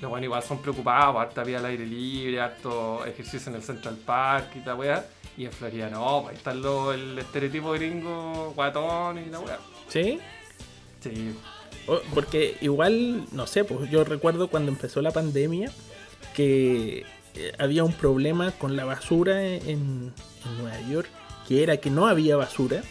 [0.05, 3.97] los buenos igual son preocupados, harta vida al aire libre, harto ejercicio en el Central
[4.05, 5.07] Park y la weá.
[5.37, 9.59] Y en Florida no, pues ahí está el estereotipo gringo, guatón y la weá.
[9.89, 10.21] ¿Sí?
[11.01, 11.35] Sí.
[12.15, 15.71] Porque igual, no sé, pues yo recuerdo cuando empezó la pandemia
[16.35, 20.13] que eh, había un problema con la basura en,
[20.59, 21.09] Nueva York,
[21.49, 22.83] que era que no había basura.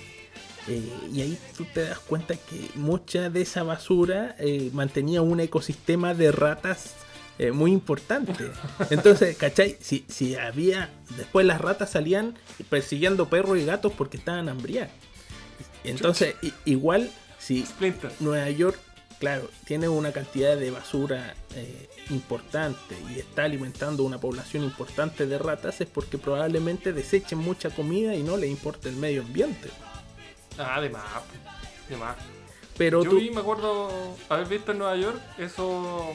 [0.67, 5.39] Eh, y ahí tú te das cuenta que mucha de esa basura eh, mantenía un
[5.39, 6.95] ecosistema de ratas
[7.51, 8.51] muy importante.
[8.91, 9.75] Entonces, ¿cachai?
[9.81, 10.91] Si, si había.
[11.17, 12.35] Después las ratas salían
[12.69, 14.91] persiguiendo perros y gatos porque estaban hambriadas.
[15.83, 17.09] Entonces, igual
[17.43, 17.65] si
[18.21, 18.79] Nueva York,
[19.19, 25.37] claro, tiene una cantidad de basura eh, importante y está alimentando una población importante de
[25.37, 29.69] ratas, es porque probablemente desechen mucha comida y no le importa el medio ambiente.
[30.57, 31.03] Ah, de más,
[31.89, 32.15] de más.
[32.77, 33.19] Pero Yo tú...
[33.33, 36.11] me acuerdo haber visto en Nueva York, eso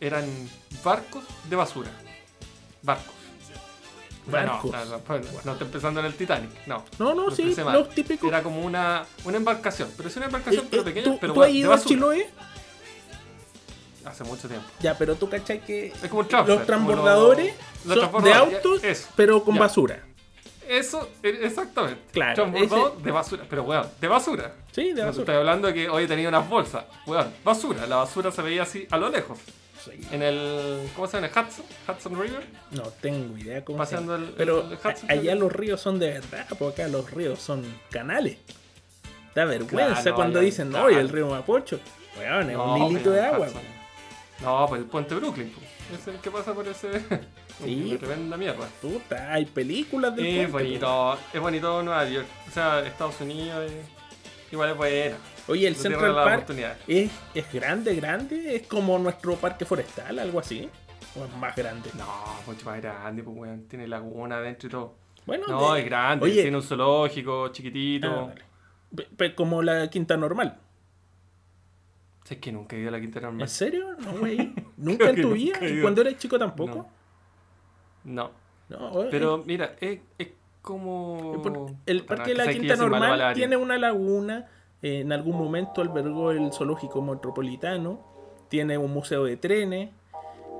[0.00, 0.24] eran
[0.82, 1.90] barcos de basura.
[2.82, 3.14] Barcos.
[4.26, 4.62] No,
[5.44, 6.84] no, estoy pensando en el Titanic, no.
[6.98, 8.28] No, no, sí, los típicos.
[8.28, 11.34] Era como una, una embarcación, pero es una embarcación, eh, pero eh, pequeña, ¿tú, pero
[11.34, 12.30] ¿tú has ido a Chiloé?
[14.04, 14.66] Hace mucho tiempo.
[14.80, 18.80] Ya, pero tú cachai que es como un transfer, los transbordadores de autos,
[19.16, 20.04] pero con basura.
[20.78, 22.00] Eso, e, exactamente.
[22.12, 22.34] Claro.
[22.34, 24.54] Transbordador de basura, pero weón, de basura.
[24.72, 25.12] Sí, de basura.
[25.12, 27.86] No estoy hablando de que hoy tenía unas bolsas, weón, basura.
[27.86, 29.38] La basura se veía así a lo lejos.
[30.10, 30.88] En el.
[30.94, 31.26] ¿Cómo se llama?
[31.26, 31.64] ¿El Hudson?
[31.88, 32.46] ¿Hudson River?
[32.70, 34.34] No tengo idea cómo Pasando se llama.
[34.36, 34.68] Pero
[35.08, 38.38] allá los ríos son de verdad, porque acá los ríos son canales.
[39.34, 41.80] Da vergüenza cuando dicen, no, y el río Mapocho.
[42.18, 43.48] Weón, es un hilito de agua.
[44.40, 45.52] No, pues el puente Brooklyn.
[45.92, 47.02] Es el que pasa por ese.
[47.62, 47.96] Sí.
[47.98, 48.66] tremenda mierda.
[48.80, 52.26] Puta, hay películas de Es bonito, es bonito Nueva York.
[52.48, 53.70] O sea, Estados Unidos.
[54.50, 55.16] Igual es bueno.
[55.48, 56.50] Oye, el Central Park
[56.86, 60.68] es, es grande, grande, es como nuestro parque forestal, algo así.
[61.18, 61.90] ¿O es más grande?
[61.98, 62.06] No,
[62.46, 63.68] mucho más grande, pues weón.
[63.68, 64.94] Tiene laguna adentro y todo.
[65.26, 68.32] Bueno, no, es grande, tiene un zoológico chiquitito.
[68.32, 70.58] Ah, como la quinta normal.
[72.28, 73.42] es que nunca he ido a la quinta normal.
[73.42, 73.94] ¿En serio?
[73.98, 74.52] No, güey.
[74.82, 75.58] ¿Nunca en tu vida?
[75.66, 76.88] ¿Y cuando eres chico tampoco?
[78.04, 78.30] No.
[78.68, 79.06] no.
[79.10, 80.28] Pero mira, es, es
[80.60, 81.66] como.
[81.86, 84.48] El parque de la quinta normal tiene una laguna
[84.82, 88.00] en algún momento albergó el zoológico metropolitano,
[88.48, 89.90] tiene un museo de trenes,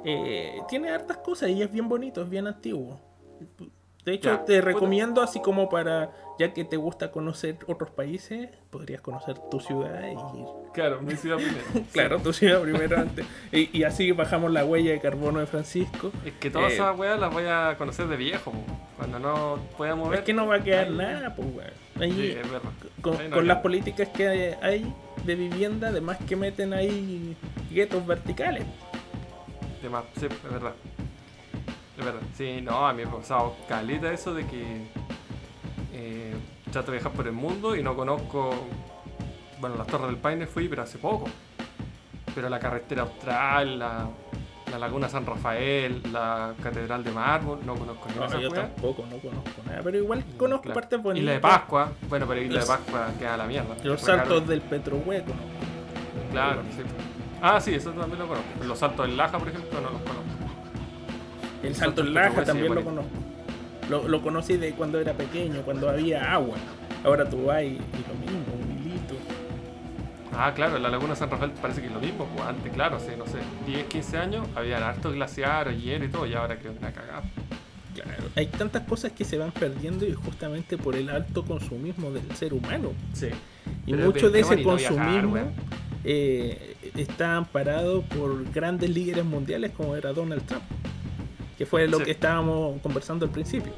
[0.05, 3.01] eh, tiene hartas cosas y es bien bonito, es bien antiguo.
[4.05, 9.01] De hecho, te recomiendo así como para, ya que te gusta conocer otros países, podrías
[9.01, 10.73] conocer tu ciudad y...
[10.73, 11.87] Claro, mi ciudad primero.
[11.93, 13.25] claro, tu ciudad primero antes.
[13.53, 16.11] Y, así bajamos la huella de carbono de Francisco.
[16.25, 18.53] Es que todas eh, esas huellas las voy a conocer de viejo,
[18.97, 20.19] cuando no pueda mover.
[20.19, 21.49] Es que no va a quedar nada, pues,
[22.01, 22.37] sí,
[23.03, 24.93] con, con las políticas que hay
[25.25, 27.37] de vivienda, además que meten ahí
[27.71, 28.65] guetos verticales.
[29.81, 30.73] De más, sí, es verdad.
[32.03, 34.89] Es verdad, sí, no, a mí me ha pasado caleta eso de que
[35.93, 36.35] eh,
[36.73, 38.51] trato de viajar por el mundo y no conozco.
[39.61, 41.27] Bueno, las Torres del Paine fui, pero hace poco.
[42.35, 44.09] Pero la carretera austral, la,
[44.73, 49.19] la Laguna San Rafael, la Catedral de Mármol, no conozco ni no, Yo tampoco, no
[49.19, 51.23] conozco nada, pero igual conozco parte partes bonitas.
[51.23, 53.77] Isla de Pascua, bueno, pero Isla de Pascua queda la mierda.
[53.85, 55.33] Los saltos del Petrohueco,
[56.33, 56.83] Claro, sí.
[57.41, 58.65] Ah, sí, eso también lo conozco.
[58.65, 60.42] Los saltos del Laja, por ejemplo, no los conozco.
[61.63, 63.11] El salto en Laja también lo conozco.
[63.89, 66.57] Lo, lo, conocí de cuando era pequeño, cuando había agua.
[67.05, 69.15] Ahora tú vas y, lo mismo, un hilito.
[70.33, 72.27] Ah, claro, en la Laguna San Rafael parece que es lo mismo.
[72.35, 76.27] Pues antes, claro, hace, no sé, 10, 15 años había hartos glaciares, hielo y todo,
[76.27, 77.23] y ahora creo que una cagada.
[77.95, 82.31] Claro, hay tantas cosas que se van perdiendo y justamente por el alto consumismo del
[82.35, 82.93] ser humano.
[83.13, 83.29] Sí.
[83.87, 85.37] Y mucho de ese consumismo
[86.05, 90.63] eh, está amparado por grandes líderes mundiales como era Donald Trump
[91.63, 93.73] que fue lo que estábamos conversando al principio.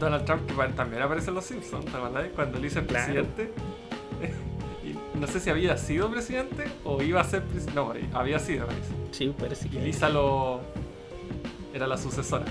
[0.00, 3.52] Donald Trump, que también aparece en Los Simpsons, ¿te Cuando él hizo presidente.
[4.84, 7.74] y no sé si había sido presidente o iba a ser presidente.
[7.76, 8.88] No, había sido, parece.
[9.12, 9.76] Sí, parece que.
[9.76, 10.60] Y Lisa lo.
[11.72, 12.46] era la sucesora.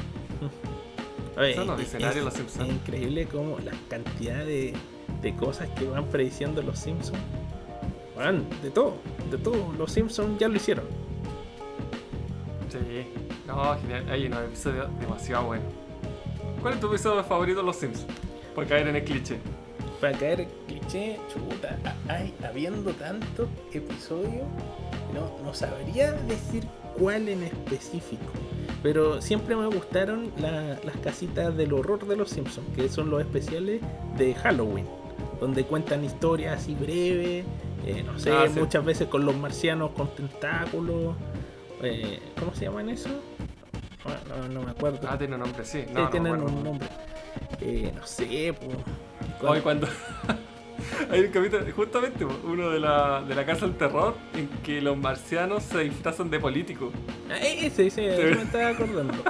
[1.37, 2.69] Eso no, escenario Los Simpsons.
[2.69, 4.73] Es increíble como la cantidad de,
[5.21, 7.19] de cosas que van prediciendo Los Simpsons.
[8.15, 8.95] Van, de todo,
[9.29, 9.73] de todo.
[9.77, 10.85] Los Simpsons ya lo hicieron.
[12.69, 13.20] Sí.
[13.51, 14.05] No, genial.
[14.09, 15.63] Hay un episodio demasiado bueno.
[16.61, 18.05] ¿Cuál es tu episodio favorito de Los Sims?
[18.55, 19.39] Para caer en el cliché.
[19.99, 21.77] Para caer en el cliché, chuta,
[22.07, 24.47] hay, habiendo tantos episodios,
[25.13, 26.63] no, no sabría decir
[26.97, 28.31] cuál en específico.
[28.81, 33.81] Pero siempre me gustaron las casitas del horror de los Simpsons, que son los especiales
[34.17, 34.87] de Halloween,
[35.41, 37.45] donde cuentan historias así breves,
[37.85, 41.15] eh, no sé, ah, muchas veces con los marcianos con tentáculos
[41.83, 43.09] Eh, ¿Cómo se llaman eso?
[44.27, 45.07] No, no, me acuerdo.
[45.09, 45.85] Ah, tiene un nombre, sí.
[45.91, 46.87] No, tienen un nombre.
[47.59, 48.77] Eh, no sé, pues.
[49.41, 49.87] Hoy cuando.
[51.11, 54.97] Hay un capítulo, justamente uno de la, de la Casa del Terror, en que los
[54.97, 56.91] marcianos se disfrazan de políticos.
[57.41, 59.13] Ese, ese, me estaba acordando.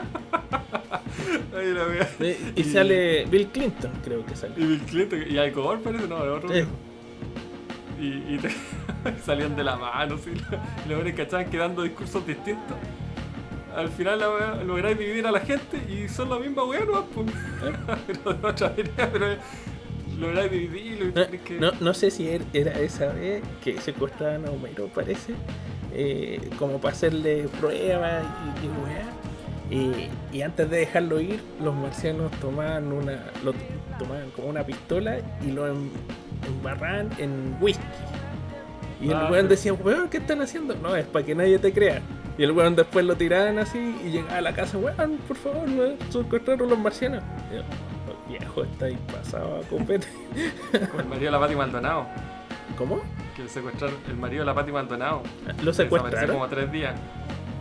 [1.55, 4.53] Ay, la y, y, sale Bill Clinton, creo que sale.
[4.57, 6.49] Y Bill Clinton, y Al Gore parece, no, de otro.
[7.99, 8.39] Y, y
[9.23, 10.31] salían de la mano, ¿sí?
[10.31, 12.77] y los hombres cachaban quedando discursos distintos.
[13.75, 14.19] Al final
[14.65, 17.05] lográis dividir a la gente y son la misma weá, ¿no?
[17.05, 17.27] Pues.
[17.27, 17.73] ¿Eh?
[18.07, 19.27] pero de otra manera, pero
[20.19, 21.05] lográis dividirlo.
[21.05, 21.59] Y no, que...
[21.59, 25.33] no, no, sé si er, era esa vez que secuestraban a Homero, parece,
[25.93, 28.23] eh, como para hacerle pruebas
[28.61, 29.05] y, y weá.
[29.71, 33.53] Y, y, antes de dejarlo ir, los marcianos tomaban una, lo
[33.97, 35.65] tomaban como una pistola y lo
[36.45, 37.81] embarraban en whisky.
[39.01, 40.75] Y el ah, weón decía, weón, ¿qué están haciendo?
[40.75, 42.01] No, es para que nadie te crea.
[42.37, 45.67] Y el weón después lo tiraban así y llegaba a la casa, weón, por favor,
[45.67, 45.83] ¿no?
[46.09, 47.23] secuestraron los marcianos.
[47.51, 50.07] Y yo, oh, viejo, está ahí pasado a copete.
[50.73, 52.07] el marido de la Pati Maldonado.
[52.77, 53.01] ¿Cómo?
[53.35, 55.23] Que secuestraron el marido de la Pati Maldonado.
[55.63, 56.11] Lo secuestraron.
[56.11, 56.95] Desapareció como tres días.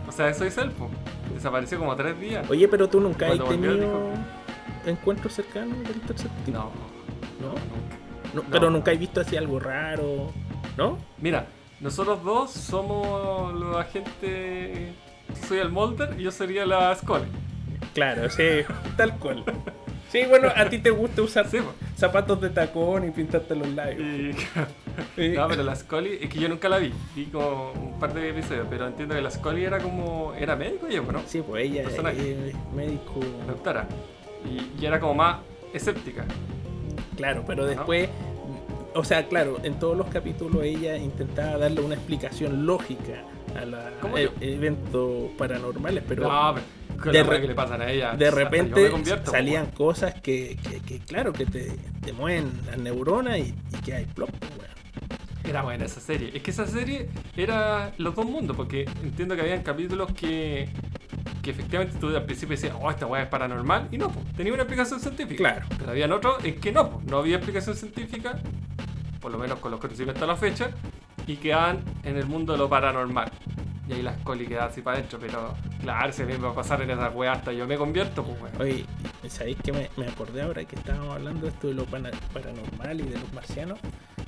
[0.07, 0.71] O sea, eso es el
[1.33, 2.49] Desapareció como tres días.
[2.49, 4.09] Oye, pero tú nunca has tenido
[4.85, 6.57] encuentros cercanos del tercer tipo.
[6.57, 6.71] No.
[7.39, 7.49] ¿No?
[7.49, 7.97] Nunca.
[8.33, 10.31] No, Pero nunca he visto así algo raro,
[10.77, 10.97] ¿no?
[11.19, 11.47] Mira,
[11.81, 14.93] nosotros dos somos los agentes.
[15.47, 17.25] soy el Molder y yo sería la Scully.
[17.93, 18.43] Claro, sí,
[18.95, 19.43] tal cual.
[20.11, 21.47] Sí, bueno, a ti te gusta usar
[21.95, 24.35] zapatos de tacón y pintarte los labios.
[25.15, 26.91] No, pero la Scully, es que yo nunca la vi.
[27.15, 30.33] Vi como un par de episodios, pero entiendo que la Scully era como.
[30.33, 31.21] Era médico ella, ¿no?
[31.25, 33.21] Sí, pues ella es médico.
[33.47, 33.87] Doctora.
[34.43, 35.37] Y, y, era como más
[35.73, 36.25] escéptica.
[37.15, 38.09] Claro, pero después,
[38.93, 43.23] o sea, claro, en todos los capítulos ella intentaba darle una explicación lógica
[43.55, 43.79] a los
[44.17, 46.23] e-, eventos paranormales, pero...
[46.23, 48.13] No, de, que le pasan a ella.
[48.13, 48.91] de repente
[49.23, 51.71] salían cosas que, que, claro, que te,
[52.03, 54.29] te mueven las neuronas y, que hay plop,
[55.43, 56.29] Era buena esa serie.
[56.31, 60.69] Es que esa serie era los dos mundos, porque entiendo que habían capítulos que
[61.41, 64.63] que efectivamente tú al principio decías, oh, esta weá es paranormal, y no, tenía una
[64.63, 65.37] explicación científica.
[65.37, 65.65] Claro.
[65.77, 68.39] Pero había otros en que no, no había explicación científica,
[69.21, 70.71] por lo menos con los conocimientos hasta la fecha,
[71.27, 73.31] y quedaban en el mundo de lo paranormal.
[73.87, 76.81] Y ahí las coli quedaban así para adentro, pero claro, se me va a pasar
[76.81, 78.61] en esa weá hasta yo me convierto, pues weón.
[78.61, 78.85] Oye,
[79.27, 83.03] ¿sabéis que me, me, acordé ahora que estábamos hablando de esto de lo paranormal y
[83.03, 83.79] de los marcianos?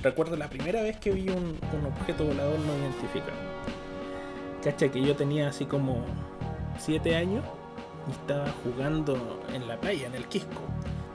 [0.02, 3.32] Recuerdo la primera vez que vi un, un objeto volador no identificado.
[4.62, 6.04] Cacha que yo tenía así como
[6.78, 7.44] 7 años
[8.08, 10.62] y estaba jugando en la playa, en el Quisco.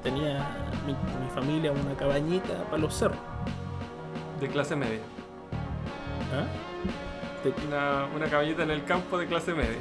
[0.03, 0.47] Tenía
[0.85, 0.95] mi,
[1.33, 3.19] familia una cabañita para los cerros.
[4.39, 4.99] De clase media.
[6.33, 6.45] ¿Ah?
[7.67, 9.77] Una, una, cabañita en el campo de clase media.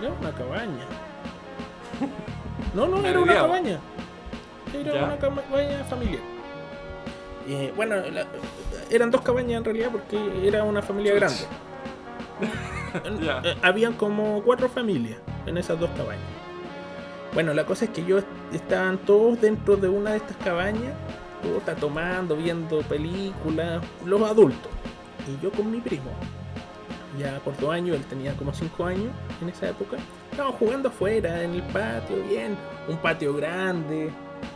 [0.00, 0.84] Era una cabaña.
[2.74, 3.80] No, no, era una cabaña.
[4.72, 6.22] Era una cabaña familiar.
[7.46, 7.96] Eh, bueno,
[8.90, 11.36] eran dos cabañas en realidad porque era una familia grande.
[12.94, 16.26] Eh, habían como cuatro familias en esas dos cabañas.
[17.32, 18.18] Bueno, la cosa es que yo
[18.52, 20.92] estaban todos dentro de una de estas cabañas,
[21.42, 24.70] puta, tomando, viendo películas, los adultos.
[25.26, 26.10] Y yo con mi primo,
[27.18, 29.96] ya por dos años, él tenía como cinco años en esa época.
[30.30, 32.56] Estábamos jugando afuera, en el patio, bien,
[32.88, 34.10] un patio grande,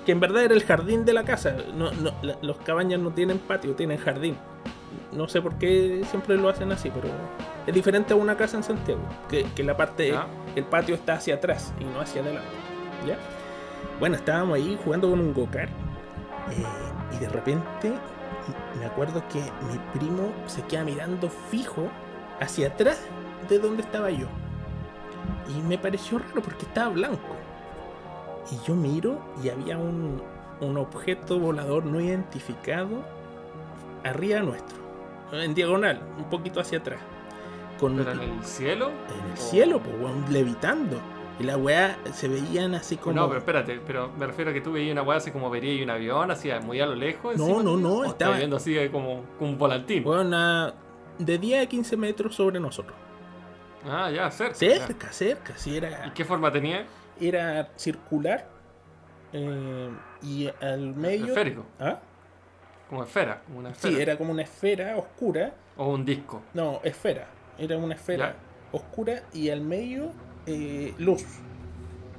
[0.04, 1.56] que en verdad era el jardín de la casa.
[1.74, 2.12] No, no,
[2.42, 4.36] los cabañas no tienen patio, tienen jardín.
[5.12, 7.08] No sé por qué siempre lo hacen así, pero
[7.66, 10.26] es diferente a una casa en Santiago, que, la parte, ah.
[10.54, 12.48] el patio está hacia atrás y no hacia adelante.
[13.06, 13.18] ¿Ya?
[14.00, 15.70] Bueno, estábamos ahí jugando con un go-kart
[16.50, 17.92] eh, y de repente
[18.78, 21.88] me acuerdo que mi primo se queda mirando fijo
[22.40, 23.00] hacia atrás
[23.48, 24.26] de donde estaba yo.
[25.48, 27.36] Y me pareció raro porque estaba blanco.
[28.50, 30.22] Y yo miro y había un,
[30.60, 33.04] un objeto volador no identificado
[34.04, 34.76] arriba nuestro,
[35.32, 37.00] en diagonal, un poquito hacia atrás.
[37.80, 38.90] Con en el cielo?
[38.90, 40.98] En el cielo, pues, levitando.
[41.38, 43.14] Y la weá se veían así como.
[43.14, 45.82] No, pero espérate, pero me refiero a que tú veías una weá así como verías
[45.82, 47.36] un avión, así muy a lo lejos.
[47.36, 48.36] No, no, no, estaba.
[48.38, 50.02] viendo así como, un volantín.
[50.02, 50.72] Bueno,
[51.18, 52.96] de 10 a 15 metros sobre nosotros.
[53.84, 54.54] Ah, ya, cerca.
[54.54, 56.06] Cerca, cerca, sí era.
[56.06, 56.86] ¿Y qué forma tenía?
[57.20, 58.48] Era circular.
[59.32, 59.90] Eh,
[60.22, 61.26] y al medio.
[61.26, 61.66] Esférico.
[61.78, 62.00] ¿Ah?
[62.88, 63.94] Como esfera, como una esfera.
[63.94, 65.52] Sí, era como una esfera oscura.
[65.76, 66.42] O un disco.
[66.54, 67.26] No, esfera.
[67.58, 68.36] Era una esfera
[68.72, 70.12] oscura y al medio
[70.46, 71.24] eh, luz.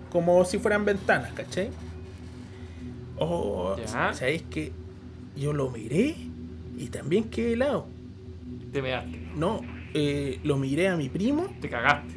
[0.09, 1.69] Como si fueran ventanas, ¿cachai?
[3.17, 4.71] Oh, ¿sabéis que
[5.36, 6.15] yo lo miré
[6.78, 7.88] y también quedé helado?
[8.71, 9.19] Te veaste.
[9.36, 9.61] No,
[9.93, 11.47] eh, lo miré a mi primo.
[11.61, 12.15] Te cagaste.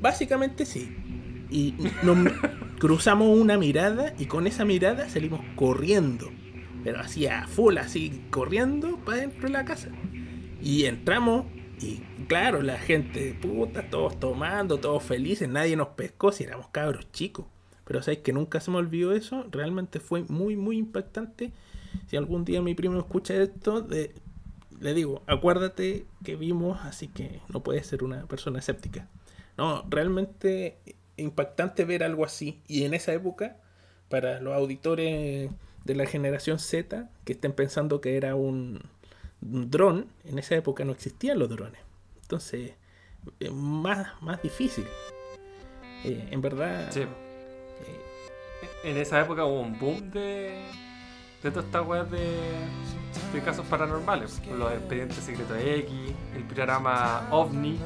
[0.00, 0.96] Básicamente sí.
[1.50, 2.32] Y nos
[2.78, 6.30] cruzamos una mirada y con esa mirada salimos corriendo.
[6.84, 9.88] Pero así a full, así corriendo para dentro de la casa.
[10.62, 11.46] Y entramos
[11.80, 17.10] y claro, la gente, puta, todos tomando, todos felices, nadie nos pescó si éramos cabros
[17.12, 17.46] chicos.
[17.84, 21.52] Pero sabéis que nunca se me olvidó eso, realmente fue muy, muy impactante.
[22.06, 23.86] Si algún día mi primo escucha esto,
[24.80, 29.08] le digo, acuérdate que vimos, así que no puedes ser una persona escéptica.
[29.56, 30.78] No, realmente
[31.16, 32.60] impactante ver algo así.
[32.66, 33.58] Y en esa época,
[34.08, 35.50] para los auditores
[35.84, 38.80] de la generación Z que estén pensando que era un,
[39.44, 41.80] dron, en esa época no existían los drones.
[42.22, 42.72] Entonces,
[43.38, 44.86] es más, más difícil.
[46.04, 46.90] Eh, en verdad.
[46.90, 47.00] Sí.
[47.00, 47.08] Eh,
[48.84, 50.62] en esa época hubo un boom de,
[51.42, 52.38] de todas estas weas de,
[53.32, 54.40] de casos paranormales.
[54.58, 55.92] Los expedientes secretos X,
[56.34, 57.78] el programa OVNI.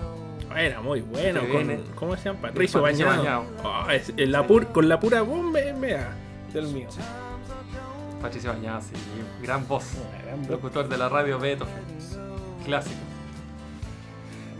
[0.57, 1.41] Era muy bueno.
[1.53, 2.41] Con, ¿Cómo se llama?
[2.41, 3.45] Patricio Bañado.
[3.63, 3.87] Oh,
[4.17, 6.17] la pur, con la pura bomba me, da.
[6.53, 6.89] Del mío.
[8.21, 8.93] Patricio Bañado, sí,
[9.43, 9.85] gran voz.
[10.49, 11.67] Locutor de la radio Beto.
[12.65, 12.97] Clásico.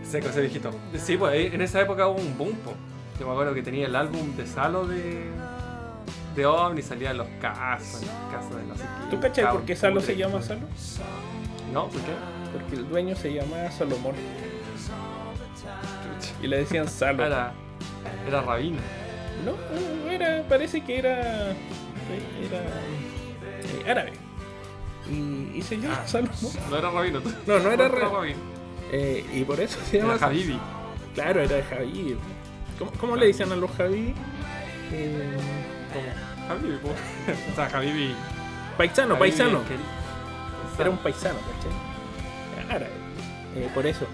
[0.09, 0.71] Seco ese viejito.
[0.97, 2.55] Sí, pues en esa época hubo un boom.
[3.19, 5.29] Yo me acuerdo que tenía el álbum de Salo de.
[6.35, 8.01] de OVNI, salían los casos,
[8.31, 9.15] casos de no sé qué.
[9.15, 10.61] ¿Tú cachai por qué Salo se llama Salo?
[11.73, 12.13] No, ¿por qué?
[12.53, 14.15] Porque el dueño se llama Salomón.
[16.41, 17.25] Y le decían Salo.
[17.25, 17.53] Era.
[18.25, 18.79] Era rabino.
[19.45, 20.43] No, era.
[20.47, 21.51] parece que era.
[22.41, 22.63] Era
[23.69, 24.13] eh, árabe.
[25.09, 26.35] Y, y se llama ah, Salomón.
[26.69, 27.21] No era rabino.
[27.47, 28.37] No, no era rabino.
[28.91, 30.15] Eh, y por eso se llama.
[30.15, 30.59] Era Habibi.
[31.15, 32.17] Claro, era Habibi.
[32.77, 34.13] ¿Cómo, cómo le dicen a los Habibi?
[34.93, 35.37] Eh,
[35.93, 36.53] ¿Cómo?
[36.53, 36.75] Habibi,
[37.51, 38.15] o sea, Habibi.
[38.77, 39.61] Paisano, paisano.
[40.79, 42.75] Era un paisano, ¿cachai?
[42.75, 42.91] Árabe.
[43.55, 44.05] Eh, por eso.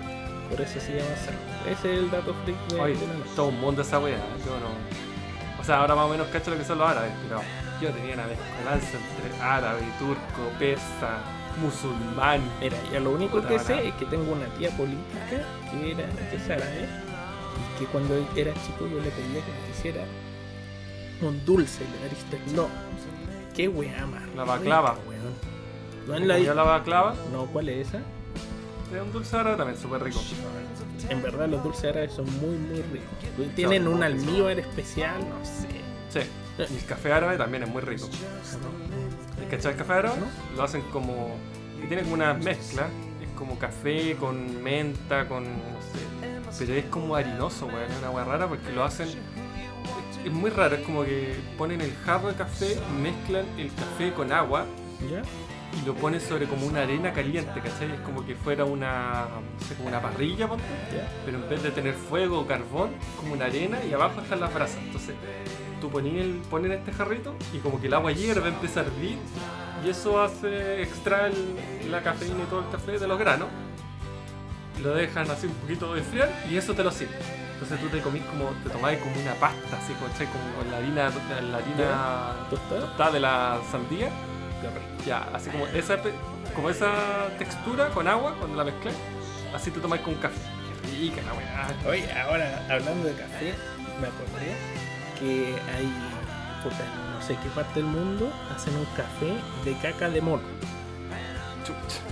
[0.50, 1.56] Por eso se llama Salomón.
[1.72, 2.98] Ese es el dato freak de, Oye,
[3.36, 4.18] Todo un mundo esa wea.
[4.18, 5.62] Yo no.
[5.62, 7.42] O sea, ahora más o menos cacho lo que son los árabes, pero
[7.82, 11.20] yo tenía una mezcolanza entre árabe, turco, persa,
[11.62, 12.42] musulmán.
[12.60, 16.36] Mira, ya lo único que sé es que tengo una tía política que era que
[16.36, 16.88] es árabe
[17.58, 20.04] y que cuando era chico yo le pedía que me hiciera
[21.22, 22.68] un dulce y le diste no.
[23.56, 24.30] Qué weá, man.
[24.36, 24.98] La baclava.
[26.08, 26.38] ¿No en la...
[26.38, 27.16] la baclava?
[27.32, 28.00] No, ¿cuál es esa?
[28.94, 30.22] Es un dulce árabe también, súper rico.
[31.10, 33.56] En verdad los dulces árabes son muy, muy ricos.
[33.56, 35.68] Tienen un almíbar especial, no sé.
[36.10, 36.30] Sí.
[36.58, 38.08] Y el café árabe también es muy rico.
[39.42, 40.16] ¿El cachai el café árabe?
[40.56, 41.36] Lo hacen como.
[41.84, 42.88] Y tiene como una mezcla.
[43.22, 45.44] Es como café con menta, con.
[45.44, 46.66] no sé.
[46.66, 47.92] Pero es como harinoso, weón.
[47.92, 49.10] Es una weá rara porque lo hacen.
[50.24, 54.32] Es muy raro, es como que ponen el jarro de café, mezclan el café con
[54.32, 54.66] agua.
[55.02, 57.92] y lo ponen sobre como una arena caliente, ¿cachai?
[57.92, 59.28] Es como que fuera una,
[59.60, 60.48] no sé, como una parrilla,
[61.26, 64.54] pero en vez de tener fuego o carbón, como una arena y abajo están las
[64.54, 64.78] brasas.
[64.78, 65.16] Entonces,
[65.86, 69.20] tú pones el, pones este jarrito y como que el agua hierve, empieza a hervir
[69.86, 71.32] y eso hace extraer
[71.90, 73.50] la cafeína y todo el café de los granos.
[74.82, 77.16] Lo dejan así un poquito de enfriar y eso te lo sirve.
[77.54, 81.12] Entonces tú te comís como, te tomás como una pasta, así como la harina,
[81.52, 84.10] la harina tostada de la sandía.
[85.06, 85.98] Ya, así como esa,
[86.56, 88.96] como esa textura con agua cuando la mezclas,
[89.54, 90.42] así te tomás con café.
[90.82, 91.92] Qué rica la weá.
[91.92, 93.54] Oye, ahora hablando de café,
[94.02, 94.75] me acordé
[95.20, 95.86] que hay,
[97.14, 100.44] no sé qué parte del mundo, hacen un café de caca de mono.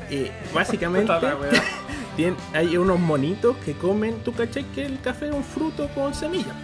[0.10, 1.12] Y básicamente
[2.54, 6.56] hay unos monitos que comen, tú caché que el café es un fruto con semillas,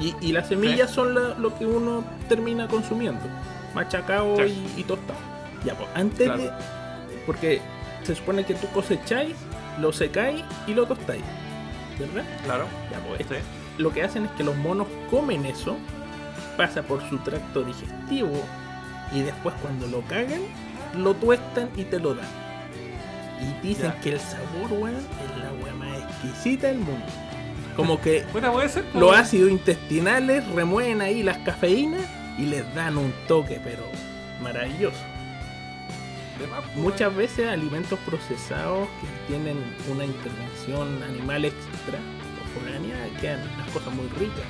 [0.00, 3.20] y, las semillas son lo que uno termina consumiendo,
[3.74, 5.18] machacado y, tostado.
[5.64, 6.52] Ya, pues, antes de.
[7.26, 7.60] Porque
[8.04, 9.34] se supone que tú cosecháis,
[9.80, 11.24] lo secáis y lo tostáis.
[11.98, 12.24] ¿Verdad?
[12.44, 12.66] Claro.
[12.92, 13.42] Ya, pues,
[13.78, 15.76] lo que hacen es que los monos comen eso,
[16.56, 18.32] pasa por su tracto digestivo
[19.12, 20.42] y después cuando lo cagan,
[20.96, 22.28] lo tuestan y te lo dan.
[23.40, 27.06] Y dicen que el sabor, weón, es la weá más exquisita del mundo.
[27.76, 28.24] Como que
[28.94, 32.02] los ácidos intestinales remueven ahí las cafeínas
[32.36, 33.84] y les dan un toque, pero
[34.42, 34.98] maravilloso.
[36.76, 39.56] Muchas veces alimentos procesados que tienen
[39.92, 41.98] una intervención animal extra
[43.20, 44.44] quedan las cosas muy ricas.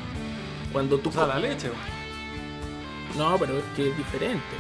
[0.72, 1.11] Cuando tú.
[1.16, 1.70] O la leche.
[3.16, 4.56] No, pero es que es diferente.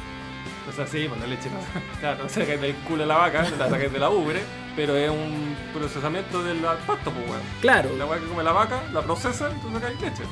[0.68, 1.58] O sea, sí, pues la leche no.
[2.00, 4.42] Claro, no que del culo de la vaca, la saques de la ubre,
[4.76, 7.40] pero es un procesamiento del pasto, pues, weón.
[7.60, 7.96] Claro.
[7.96, 10.22] La weá que come la vaca, la procesa, tú sacas leche.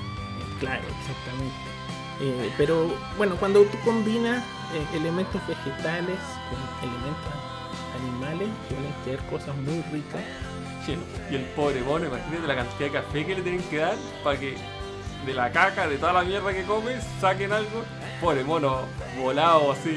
[0.60, 1.56] Claro, exactamente.
[2.20, 4.42] Eh, pero bueno, cuando tú combinas
[4.74, 7.32] eh, elementos vegetales con elementos
[8.00, 10.22] animales, suelen ser cosas muy ricas
[10.86, 11.02] chino.
[11.30, 14.38] Y el pobre mono, imagínate la cantidad de café que le tienen que dar para
[14.38, 14.56] que
[15.26, 17.82] de la caca, de toda la mierda que come, saquen algo.
[18.20, 18.82] Pobre mono,
[19.20, 19.94] volado así,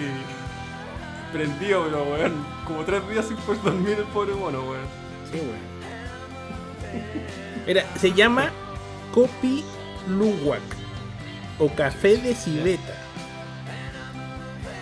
[1.32, 4.88] prendido, pero weón, como tres días sin poder dormir el pobre mono, weón.
[5.32, 5.70] Sí, weón.
[7.68, 8.50] Mira, se llama
[9.14, 9.64] Kopi
[10.08, 10.62] Luwak
[11.60, 12.96] o café de civeta.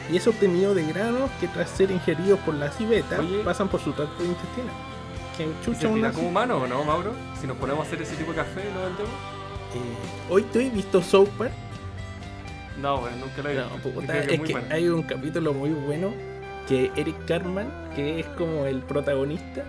[0.09, 3.91] Y es obtenido de granos que tras ser ingeridos por la civeta pasan por su
[3.91, 4.86] tracto intestinal.
[5.37, 7.13] Que chucha una como humano o no, Mauro?
[7.39, 9.11] Si nos ponemos a hacer ese tipo de café, ¿lo vendemos?
[9.75, 11.29] Eh, hoy tú has visto South
[12.81, 14.13] No, bueno, nunca lo he visto.
[14.13, 16.11] es, que, hay un capítulo muy bueno
[16.67, 19.63] que Eric Carman, que es como el protagonista,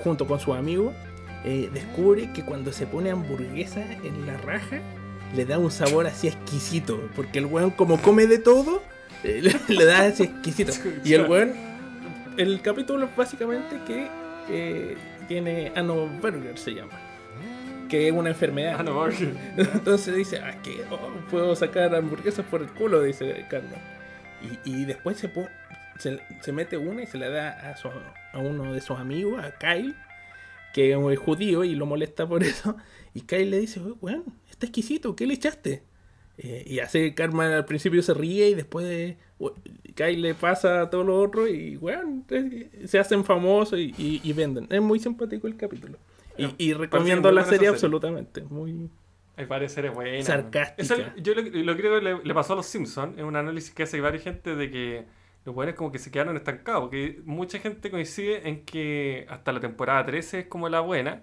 [0.00, 0.92] junto con su amigo,
[1.44, 4.80] eh, descubre que cuando se pone hamburguesa en la raja,
[5.34, 7.08] le da un sabor así exquisito.
[7.16, 8.82] Porque el weón, como come de todo,
[9.22, 10.72] eh, le, da así exquisito.
[11.04, 11.54] Y el weón,
[12.36, 14.96] el capítulo básicamente que eh,
[15.28, 16.92] tiene Ano Burger, se llama.
[17.88, 18.80] Que es una enfermedad.
[19.56, 23.78] Entonces dice, ah, que oh, puedo sacar hamburguesas por el culo, dice Carlos.
[24.64, 25.30] Y, y después se,
[25.98, 29.52] se, se, mete una y se la da a, a uno de sus amigos, a
[29.52, 29.94] Kyle
[30.74, 32.76] que es judío y lo molesta por eso.
[33.14, 35.84] Y Kyle le dice, weón, está exquisito, ¿qué le echaste?
[36.38, 39.16] Eh, y hace Carmen al principio se ríe y después
[39.94, 41.78] Kyle le pasa todo lo otro y
[42.30, 44.66] eh, se hacen famosos y, venden.
[44.70, 45.98] Es muy simpático el capítulo.
[46.36, 48.42] Y, recomiendo la serie, absolutamente.
[48.42, 48.90] Muy...
[49.36, 50.22] Al parecer es buena.
[50.22, 51.14] Sarcástica.
[51.16, 53.16] yo lo, creo que le, le, pasó a los Simpsons.
[53.18, 55.04] Es un análisis que hace varias gente de que
[55.44, 56.82] los buenos como que se quedaron estancados.
[56.82, 61.22] Porque mucha gente coincide en que hasta la temporada 13 es como la buena.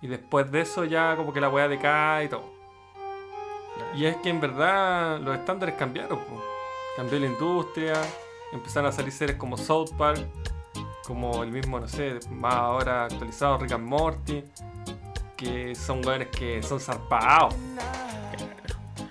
[0.00, 2.61] Y después de eso ya como que la weá decae y todo.
[3.94, 6.18] Y es que en verdad los estándares cambiaron.
[6.96, 7.94] Cambió la industria.
[8.52, 10.20] Empezaron a salir series como South Park.
[11.06, 14.44] Como el mismo, no sé, más ahora actualizado Rick and Morty.
[15.36, 17.54] Que son weones que son zarpados.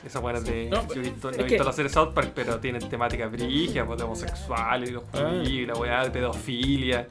[0.05, 0.69] Esas buenas de.
[0.69, 3.85] No, yo he visto, no he visto la serie South Park, pero tienen temáticas brígidas,
[3.85, 5.31] pues, de homosexuales, los ah.
[5.31, 7.07] la weá de pedofilia.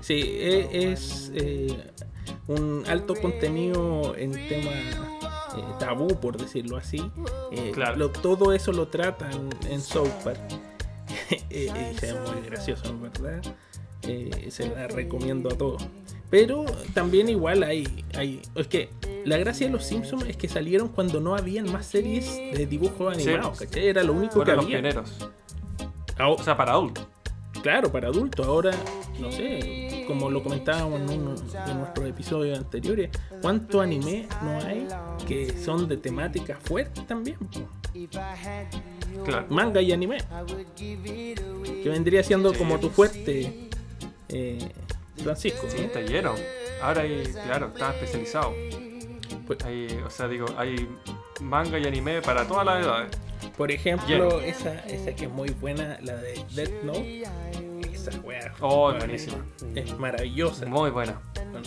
[0.00, 1.92] Sí, e, es, eh,
[2.48, 5.21] un alto contenido en temas
[5.56, 7.02] eh, tabú, por decirlo así.
[7.50, 8.10] Eh, claro.
[8.10, 10.40] todo eso lo tratan en South Park.
[11.50, 13.42] y es muy gracioso, ¿verdad?
[14.48, 15.86] se la recomiendo a todos.
[16.32, 18.40] Pero también igual hay, hay.
[18.54, 18.88] Es que
[19.26, 23.14] la gracia de los Simpsons es que salieron cuando no habían más series de dibujos
[23.14, 23.88] animados, ¿cachai?
[23.88, 24.78] Era lo único que los había.
[24.78, 25.28] Pioneros.
[26.18, 27.06] O sea, para adultos.
[27.62, 28.46] Claro, para adultos.
[28.46, 28.72] Ahora,
[29.20, 34.86] no sé, como lo comentábamos en uno de nuestros episodios anteriores, ¿cuánto anime no hay
[35.26, 37.36] que son de temática fuerte también?
[39.24, 39.46] Claro.
[39.50, 40.18] Manga y anime.
[40.76, 43.68] Que vendría siendo como tu fuerte.
[44.28, 44.72] Eh,
[45.22, 45.66] Francisco.
[45.68, 46.34] Sí, está lleno.
[46.80, 48.52] Ahora hay, claro, está especializado.
[49.46, 49.58] Pues,
[50.04, 50.88] o sea, digo, hay
[51.40, 53.18] manga y anime para todas las edades.
[53.56, 57.24] Por ejemplo, esa, esa que es muy buena, la de Death Note.
[58.08, 58.54] Esa wea.
[58.60, 59.38] Oh, buenísima.
[59.74, 60.66] Es maravillosa.
[60.66, 61.20] Muy buena.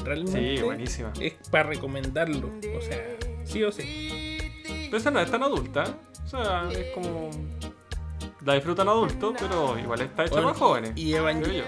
[0.04, 1.14] Realmente sí, buenísima.
[1.20, 2.52] Es para recomendarlo.
[2.78, 4.38] O sea, sí o sí.
[4.86, 5.86] Pero esa no es tan adulta.
[6.26, 7.30] O sea, es como.
[8.44, 10.92] La disfrutan adultos, pero igual está hecha para jóvenes.
[10.96, 11.66] Y Evangelion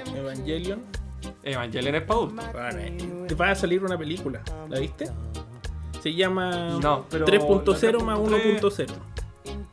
[1.43, 2.45] Evangelion es para adultos.
[3.27, 5.09] te va a salir una película, ¿la viste?
[6.01, 8.87] Se llama 3.0 más 1.0.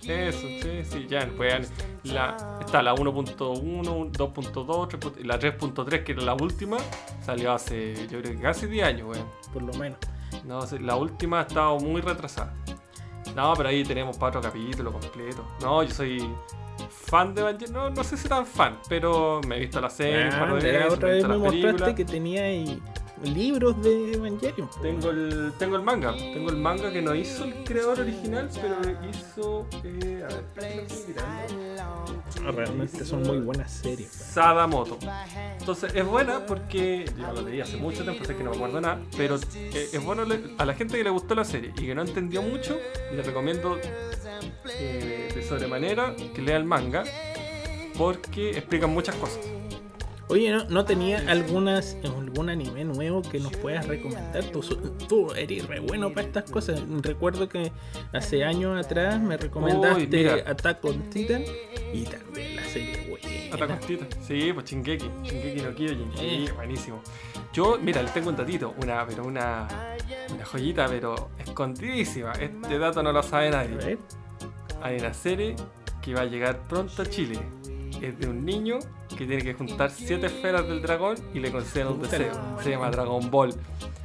[0.08, 1.28] Eso, sí, sí, ya.
[1.36, 1.72] Pues,
[2.04, 6.76] la, está la 1.1, 2.2, la 3.3, que era la última,
[7.22, 9.26] salió hace, yo creo que casi 10 años, weón.
[9.52, 9.98] Por lo menos.
[10.44, 12.54] No, la última ha estado muy retrasada.
[13.34, 15.44] No, pero ahí tenemos cuatro capítulos completos.
[15.60, 16.28] No, yo soy
[16.88, 17.72] fan de Evangelion.
[17.72, 20.28] No, no sé si tan fan, pero me he visto la serie.
[20.32, 20.52] Ah,
[20.90, 22.80] otra vez me mostraste que tenía ahí
[23.22, 24.68] libros de Evangelion.
[24.82, 26.12] Tengo el, tengo el manga.
[26.16, 28.76] Tengo el manga que no hizo el creador original, pero
[29.10, 29.66] hizo.
[29.84, 30.86] Eh, a ver,
[31.20, 34.10] ah, Realmente son muy buenas series.
[34.10, 34.98] Sadamoto.
[35.58, 38.80] Entonces es buena porque yo lo leí hace mucho tiempo, sé que no me acuerdo
[38.80, 40.24] nada, pero eh, es bueno
[40.58, 42.78] a la gente que le gustó la serie y que no entendió mucho,
[43.12, 43.78] le recomiendo
[44.78, 47.04] eh, de sobremanera que lea el manga
[47.96, 49.40] porque explican muchas cosas.
[50.28, 54.44] Oye, ¿no, no tenía algunas algún anime nuevo que nos puedas recomendar?
[54.44, 54.60] Tú,
[55.08, 56.82] tú eres re bueno para estas cosas.
[57.02, 57.70] Recuerdo que
[58.12, 61.44] hace años atrás me recomendaste Attack on Titan
[61.92, 63.54] y también la serie buena.
[63.54, 66.48] Attack on Titan, sí, pues Shingeki, Shingeki no Kyojin, eh.
[66.56, 67.02] buenísimo.
[67.52, 69.68] Yo, mira, les tengo un datito, una, pero una,
[70.32, 72.32] una joyita, pero escondidísima.
[72.32, 73.98] Este dato no lo sabe nadie.
[74.82, 75.54] Hay una serie
[76.02, 77.38] que va a llegar pronto a Chile
[78.02, 78.78] es de un niño
[79.16, 82.32] que tiene que juntar siete esferas del dragón y le conceden un deseo.
[82.62, 83.54] Se llama Dragon Ball.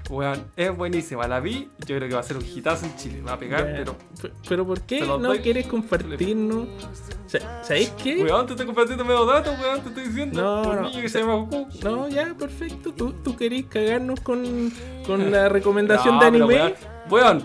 [0.09, 1.27] Weón, es buenísima.
[1.27, 3.21] La vi, yo creo que va a ser un hitazo en Chile.
[3.21, 3.95] Va a pegar, pero.
[4.47, 6.67] Pero ¿por qué no quieres compartirnos?
[7.61, 8.23] ¿Sabéis qué?
[8.23, 10.41] Weón, te estoy compartiendo medio datos, weón, te estoy diciendo.
[10.41, 11.67] No, un niño que se llama Goku.
[11.83, 12.91] No, ya, perfecto.
[12.91, 14.71] Tú, tú querés cagarnos con,
[15.05, 16.73] con la recomendación de anime.
[17.09, 17.43] weón,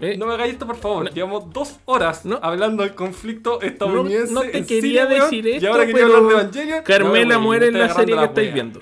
[0.00, 1.12] eh, no me hagáis esto, por favor.
[1.12, 4.32] Llevamos dos horas hablando del conflicto estadounidense.
[4.32, 6.82] No, te quería decir esto, y ahora quería hablar de Evangelion.
[6.84, 8.80] Carmela muere en la serie que estáis viendo.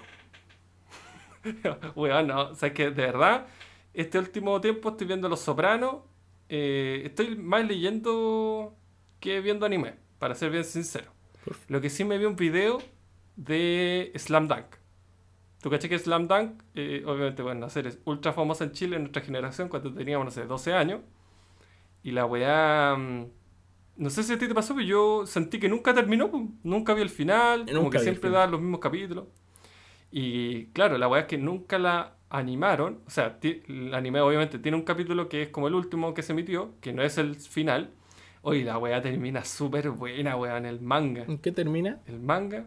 [1.95, 2.51] weón, no.
[2.51, 3.47] O sea, que de verdad,
[3.95, 5.97] este último tiempo estoy viendo Los Sopranos.
[6.49, 8.77] Eh, estoy más leyendo
[9.21, 11.13] que viendo anime, para ser bien sincero.
[11.69, 12.83] Lo que sí me vi un video
[13.37, 14.82] de Slam Dunk.
[15.63, 18.97] ¿Tú caché que Slam Dunk, eh, obviamente, bueno, la serie es ultra famosa en Chile
[18.97, 21.01] en nuestra generación cuando teníamos, no sé, 12 años?
[22.03, 22.97] Y la weá.
[22.97, 23.27] Mm,
[23.97, 26.31] no sé si a ti te pasó, pero yo sentí que nunca terminó,
[26.65, 29.27] nunca vi el final, como que siempre daban los mismos capítulos.
[30.11, 33.01] Y claro, la weá es que nunca la animaron.
[33.07, 36.33] O sea, el anime obviamente tiene un capítulo que es como el último que se
[36.33, 37.93] emitió, que no es el final.
[38.43, 41.23] Oye, la weá termina súper buena, weá, en el manga.
[41.23, 42.01] ¿En qué termina?
[42.07, 42.67] El manga.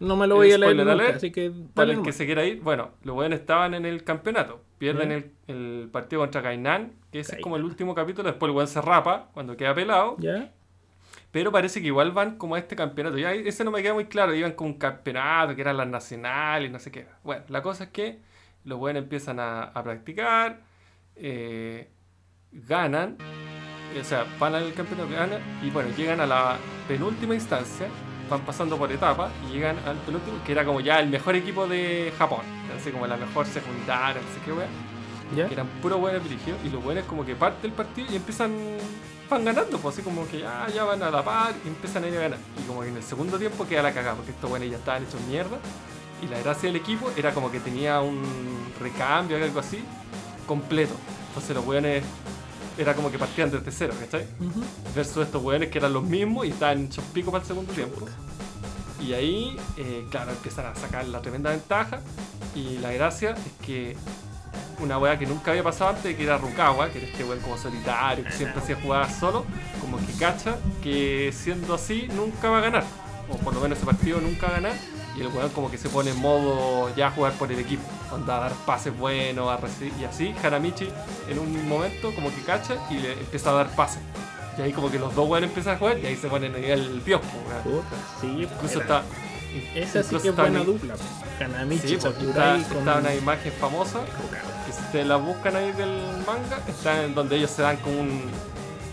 [0.00, 1.52] No me lo voy a leer nunca, así que...
[1.74, 4.60] Para el que se quiera ir, bueno, los weones estaban en el campeonato.
[4.78, 8.28] Pierden el, el, partido contra Kainan, que ese es como el último capítulo.
[8.28, 10.16] Después el weón se rapa cuando queda pelado.
[10.18, 10.52] Ya.
[11.32, 13.18] Pero parece que igual van como a este campeonato.
[13.18, 14.34] Ya ese no me queda muy claro.
[14.34, 17.06] Iban con un campeonato que eran las nacionales, no sé qué.
[17.24, 18.20] Bueno, la cosa es que
[18.64, 20.60] los buenos empiezan a, practicar,
[21.16, 21.88] eh,
[22.52, 23.16] ganan,
[23.98, 27.88] o sea, van al campeonato, ganan y bueno, llegan a la penúltima instancia.
[28.28, 31.66] Van pasando por etapas y llegan al penúltimo, que era como ya el mejor equipo
[31.66, 32.42] de Japón.
[32.76, 35.46] Así como la mejor secundaria, no sé qué.
[35.46, 36.58] Que eran puro buenos dirigidos.
[36.64, 38.52] Y los buenos como que parte el partido y empiezan
[39.28, 42.08] van ganando, pues así como que ya, ya van a la par y empiezan a
[42.08, 42.38] ir a ganar.
[42.58, 45.02] Y como que en el segundo tiempo queda la cagada, porque estos buenos ya estaban
[45.02, 45.58] hechos mierda.
[46.22, 48.22] Y la gracia del equipo era como que tenía un
[48.80, 49.84] recambio o algo así,
[50.46, 50.94] completo.
[51.28, 52.02] Entonces los weones
[52.78, 54.26] era como que partían desde cero, ¿cachai?
[54.94, 58.06] Versus estos weones que eran los mismos y estaban hechos pico para el segundo tiempo.
[59.00, 62.00] Y ahí, eh, claro, empiezan a sacar la tremenda ventaja.
[62.54, 63.96] Y la gracia es que
[64.80, 67.58] una weá que nunca había pasado antes, que era Rukawa, que era este weón como
[67.58, 69.44] solitario, que siempre hacía jugadas solo,
[69.80, 72.84] como que cacha que siendo así nunca va a ganar.
[73.30, 74.76] O por lo menos ese partido nunca va a ganar.
[75.18, 77.82] Y el weón como que se pone en modo ya a jugar por el equipo.
[78.12, 79.92] Anda a dar pases buenos, a recibir.
[80.00, 80.88] Y así Hanamichi
[81.28, 84.00] en un momento como que cacha y le empieza a dar pases.
[84.56, 87.00] Y ahí como que los dos weones empiezan a jugar y ahí se ponen el
[87.04, 87.26] piosco.
[88.20, 89.02] Sí, incluso está.
[89.74, 90.94] Esa sí que es buena dupla.
[91.40, 94.00] Hanamichi, sí, está, está una imagen famosa
[94.66, 98.00] que si te la buscan ahí del manga, está en donde ellos se dan como
[98.00, 98.22] un,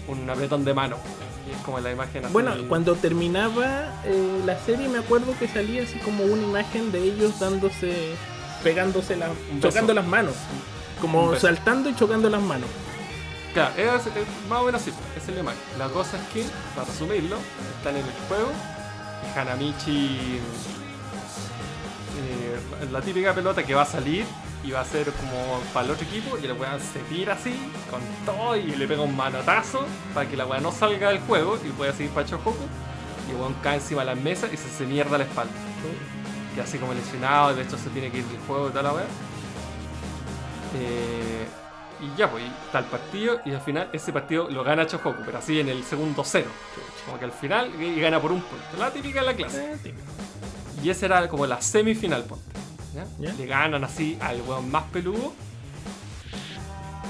[0.07, 0.97] un apretón de mano.
[1.55, 2.33] Es como la imagen así.
[2.33, 7.03] Bueno, cuando terminaba eh, la serie me acuerdo que salía así como una imagen de
[7.03, 8.15] ellos dándose,
[8.63, 9.29] pegándose, la,
[9.61, 10.35] chocando las manos.
[11.01, 12.69] Como saltando y chocando las manos.
[13.53, 14.01] Claro, es,
[14.49, 15.59] más o menos así, es la imagen.
[15.77, 16.45] La cosa es que,
[16.75, 17.37] para resumirlo,
[17.77, 18.51] están en el juego
[19.23, 20.39] y Hanamichi
[22.17, 22.57] eh,
[22.91, 24.25] la típica pelota que va a salir
[24.65, 27.53] y va a ser como para el otro equipo y el weón se tira así
[27.89, 31.57] con todo y le pega un manotazo para que la weá no salga del juego
[31.63, 32.65] y pueda seguir para Chojoku
[33.27, 35.53] y el weón cae encima de la mesa y se, se mierda la espalda.
[36.53, 38.83] Que así como lesionado, y de hecho se tiene que ir del juego y toda
[38.83, 39.05] la weá.
[40.77, 41.45] Eh,
[42.01, 45.37] y ya, pues, está el partido y al final ese partido lo gana Chojoku, pero
[45.37, 46.49] así en el segundo cero.
[47.05, 48.65] Como que al final y gana por un punto.
[48.79, 49.75] La típica de la clase.
[50.81, 52.54] Y esa era como la semifinal, ponte.
[53.19, 55.33] Le ganan así al weón más peludo.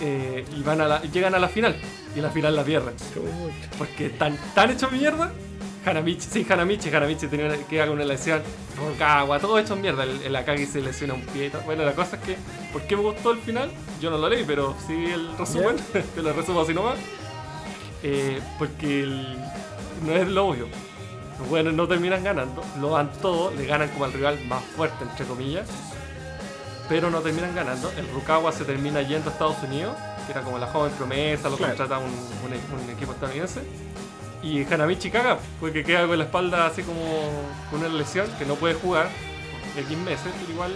[0.01, 1.75] Eh, y van a la, llegan a la final.
[2.15, 2.95] Y la final la pierden.
[3.77, 5.31] Porque están tan hecho mierda.
[5.86, 8.41] Hanamichi, sí, Hanamichi, Hanamichi tenía que haga una lesión.
[8.77, 10.03] Rokawa, todo hecho mierda.
[10.03, 11.51] El, el Akagi se lesiona un pie.
[11.65, 12.38] Bueno, la cosa es que,
[12.73, 13.71] ¿por qué me gustó el final?
[14.01, 15.75] Yo no lo leí, pero sí el resumen.
[16.15, 16.97] te lo resumo así nomás.
[18.03, 19.05] Eh, porque
[20.03, 20.67] no es lo obvio.
[21.39, 25.03] Los buenos no terminan ganando, lo dan todo, le ganan como al rival más fuerte,
[25.03, 25.67] entre comillas,
[26.88, 27.91] pero no terminan ganando.
[27.97, 31.57] El Rukawa se termina yendo a Estados Unidos, que era como la joven promesa, lo
[31.57, 32.11] contrata un,
[32.45, 33.61] un, equipo estadounidense.
[34.41, 37.01] Y Hanamichi caga, porque queda con la espalda así como
[37.69, 39.09] con una lesión que no puede jugar
[39.73, 40.71] por X meses, pero igual.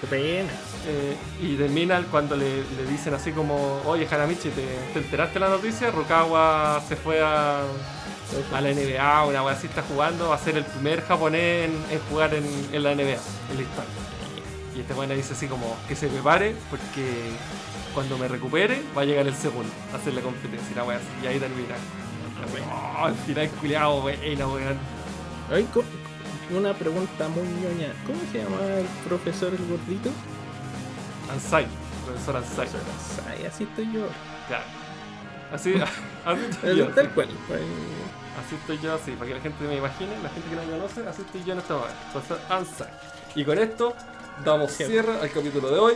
[0.00, 0.50] Qué pena.
[0.88, 5.48] Eh, y termina cuando le, dicen así como: Oye, Hanamichi, ¿te, ¿te enteraste de la
[5.48, 5.92] noticia?
[5.92, 7.60] Rukawa se fue a
[8.54, 12.00] a la NBA, una weá así está jugando, va a ser el primer japonés en,
[12.10, 12.44] jugar en,
[12.82, 14.02] la NBA, en la historia.
[14.76, 17.04] Y este weón dice así como que se prepare porque
[17.92, 21.26] cuando me recupere va a llegar el segundo a hacer la competencia, la así, y
[21.26, 21.74] ahí termina.
[22.70, 24.78] Oh, al final culiado, bueno, weón.
[26.50, 27.92] Una pregunta muy ñoña.
[28.06, 30.10] ¿Cómo se llama el profesor el gordito?
[31.30, 31.66] Ansai,
[32.04, 32.66] profesor Ansai.
[32.66, 34.06] Ansai, así estoy yo.
[34.48, 34.64] Claro.
[35.52, 35.74] Así,
[36.24, 36.88] así estoy yo.
[36.88, 37.28] Tal cual.
[38.40, 40.70] Así estoy yo, así, para que la gente me imagine, la gente que no me
[40.72, 41.78] conoce, así estoy yo en esta.
[42.12, 42.88] Profesor Ansai.
[43.34, 43.94] Y con esto
[44.44, 45.94] damos cierre al capítulo de hoy.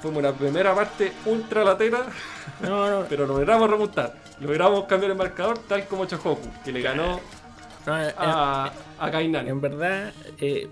[0.00, 2.06] Fuimos una primera parte ultra latera,
[2.60, 3.06] no, no.
[3.08, 4.14] pero logramos remontar.
[4.40, 7.20] Logramos cambiar el marcador tal como Chohoku, que le ganó
[7.86, 9.48] a, a Kainan.
[9.48, 10.68] En verdad, eh,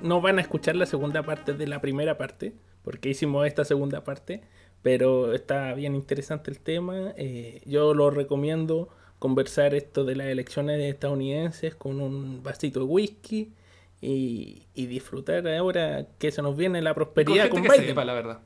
[0.00, 4.04] no, van a escuchar la segunda parte de la primera parte, porque hicimos esta segunda
[4.04, 4.42] parte,
[4.82, 7.12] pero está bien interesante el tema.
[7.16, 8.88] Eh, yo lo recomiendo
[9.22, 13.52] conversar esto de las elecciones estadounidenses con un vasito de whisky
[14.00, 18.40] y, disfrutar ahora que se nos viene la prosperidad con, gente que sepa, la verdad.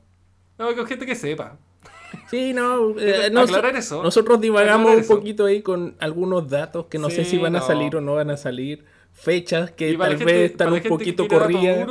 [0.59, 1.57] No, con gente que sepa.
[2.29, 3.31] Sí, no, eh,
[3.75, 4.03] eso.
[4.03, 7.95] nosotros divagamos un poquito ahí con algunos datos que no sé si van a salir
[7.95, 11.89] o no van a salir, fechas que tal vez están un poquito corridas.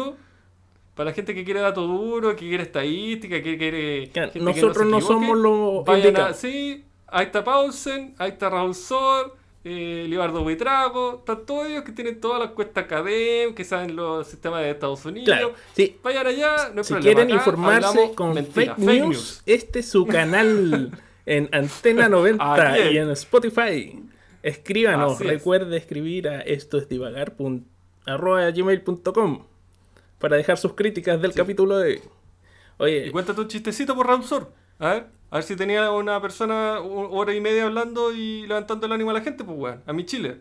[0.95, 4.13] Para la gente que quiere datos duros, que quiere estadística, que quiere...
[4.37, 5.85] nosotros no, somos los...
[6.37, 11.93] sí, ahí está Pausen, ahí está Raúl Sor, eh, Libardo Buitrago, están todos ellos que
[11.93, 15.53] tienen todas las cuestas académicas, que saben los sistemas de Estados Unidos.
[15.75, 15.97] sí.
[16.03, 20.91] Vayan allá, no Si quieren informarse con fake, news, este es su canal
[21.27, 24.03] en Antena 90 y en Spotify.
[24.43, 26.87] Escríbanos, recuerde escribir a esto es
[28.07, 29.43] gmail.com
[30.19, 32.01] para dejar sus críticas del capítulo de
[32.79, 33.07] Oye.
[33.07, 34.53] Y cuéntate un chistecito por Ramsor.
[34.79, 35.07] A ver.
[35.31, 39.15] A ver si tenía una persona hora y media hablando y levantando el ánimo a
[39.15, 39.83] la gente, pues weón.
[39.87, 40.41] A mi Chile.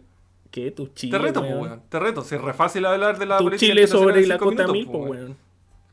[0.51, 0.71] ¿Qué?
[0.71, 1.17] ¿Tu Chile?
[1.17, 1.81] Te reto, pues weón.
[1.89, 2.21] Te reto.
[2.21, 5.37] Si es re fácil hablar de la tu Chile sobre la cota mil, pues weón.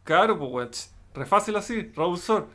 [0.04, 0.70] Claro, pues weón.
[1.14, 2.46] Re fácil así, Raúl Sor.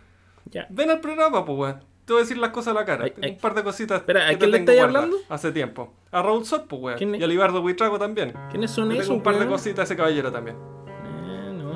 [0.46, 0.68] Ya.
[0.70, 1.84] Ven al programa, pues weón.
[2.06, 3.06] Te voy a decir las cosas a la cara.
[3.22, 4.00] Un par de cositas.
[4.00, 5.18] Espera, ¿a quién le estáis hablando?
[5.28, 5.94] Hace tiempo.
[6.12, 7.16] A Raúl Sor, pues weón.
[7.16, 8.34] Y a Libardo Buitrago también.
[8.52, 9.10] ¿Quiénes son esos?
[9.10, 10.77] un par de cositas a ese caballero también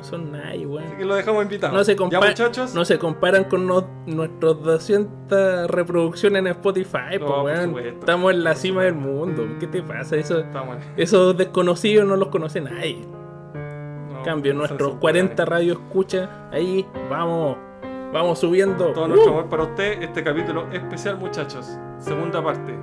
[0.02, 0.84] son nadie, weón.
[0.84, 1.72] Así que lo dejamos invitado.
[1.72, 1.96] No se,
[2.74, 7.78] no se comparan con nuestros 200 reproducciones en Spotify, weón.
[7.78, 9.46] Estamos en la cima del mundo.
[9.58, 10.16] ¿Qué te pasa?
[10.16, 10.42] Eso,
[10.96, 13.02] esos desconocidos no los conoce nadie.
[13.54, 17.56] en cambio, nuestros 40 radios escucha, ahí vamos,
[18.12, 18.92] vamos subiendo.
[18.92, 19.38] Todo nuestro ¡Uh!
[19.38, 21.66] amor para usted, este capítulo especial, muchachos.
[21.98, 22.76] Segunda parte.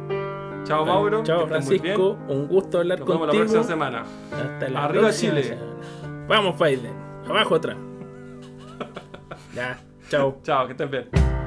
[0.63, 1.23] Chao, Mauro.
[1.23, 2.17] Chao, Francisco.
[2.27, 3.25] Un gusto hablar contigo.
[3.25, 4.03] Nos vemos la próxima semana.
[4.31, 5.57] Hasta la Arriba Chile.
[6.27, 7.08] Vamos, Biden.
[7.29, 7.77] Abajo otra.
[9.53, 10.39] ya, chao.
[10.43, 11.38] chao, que estén bien.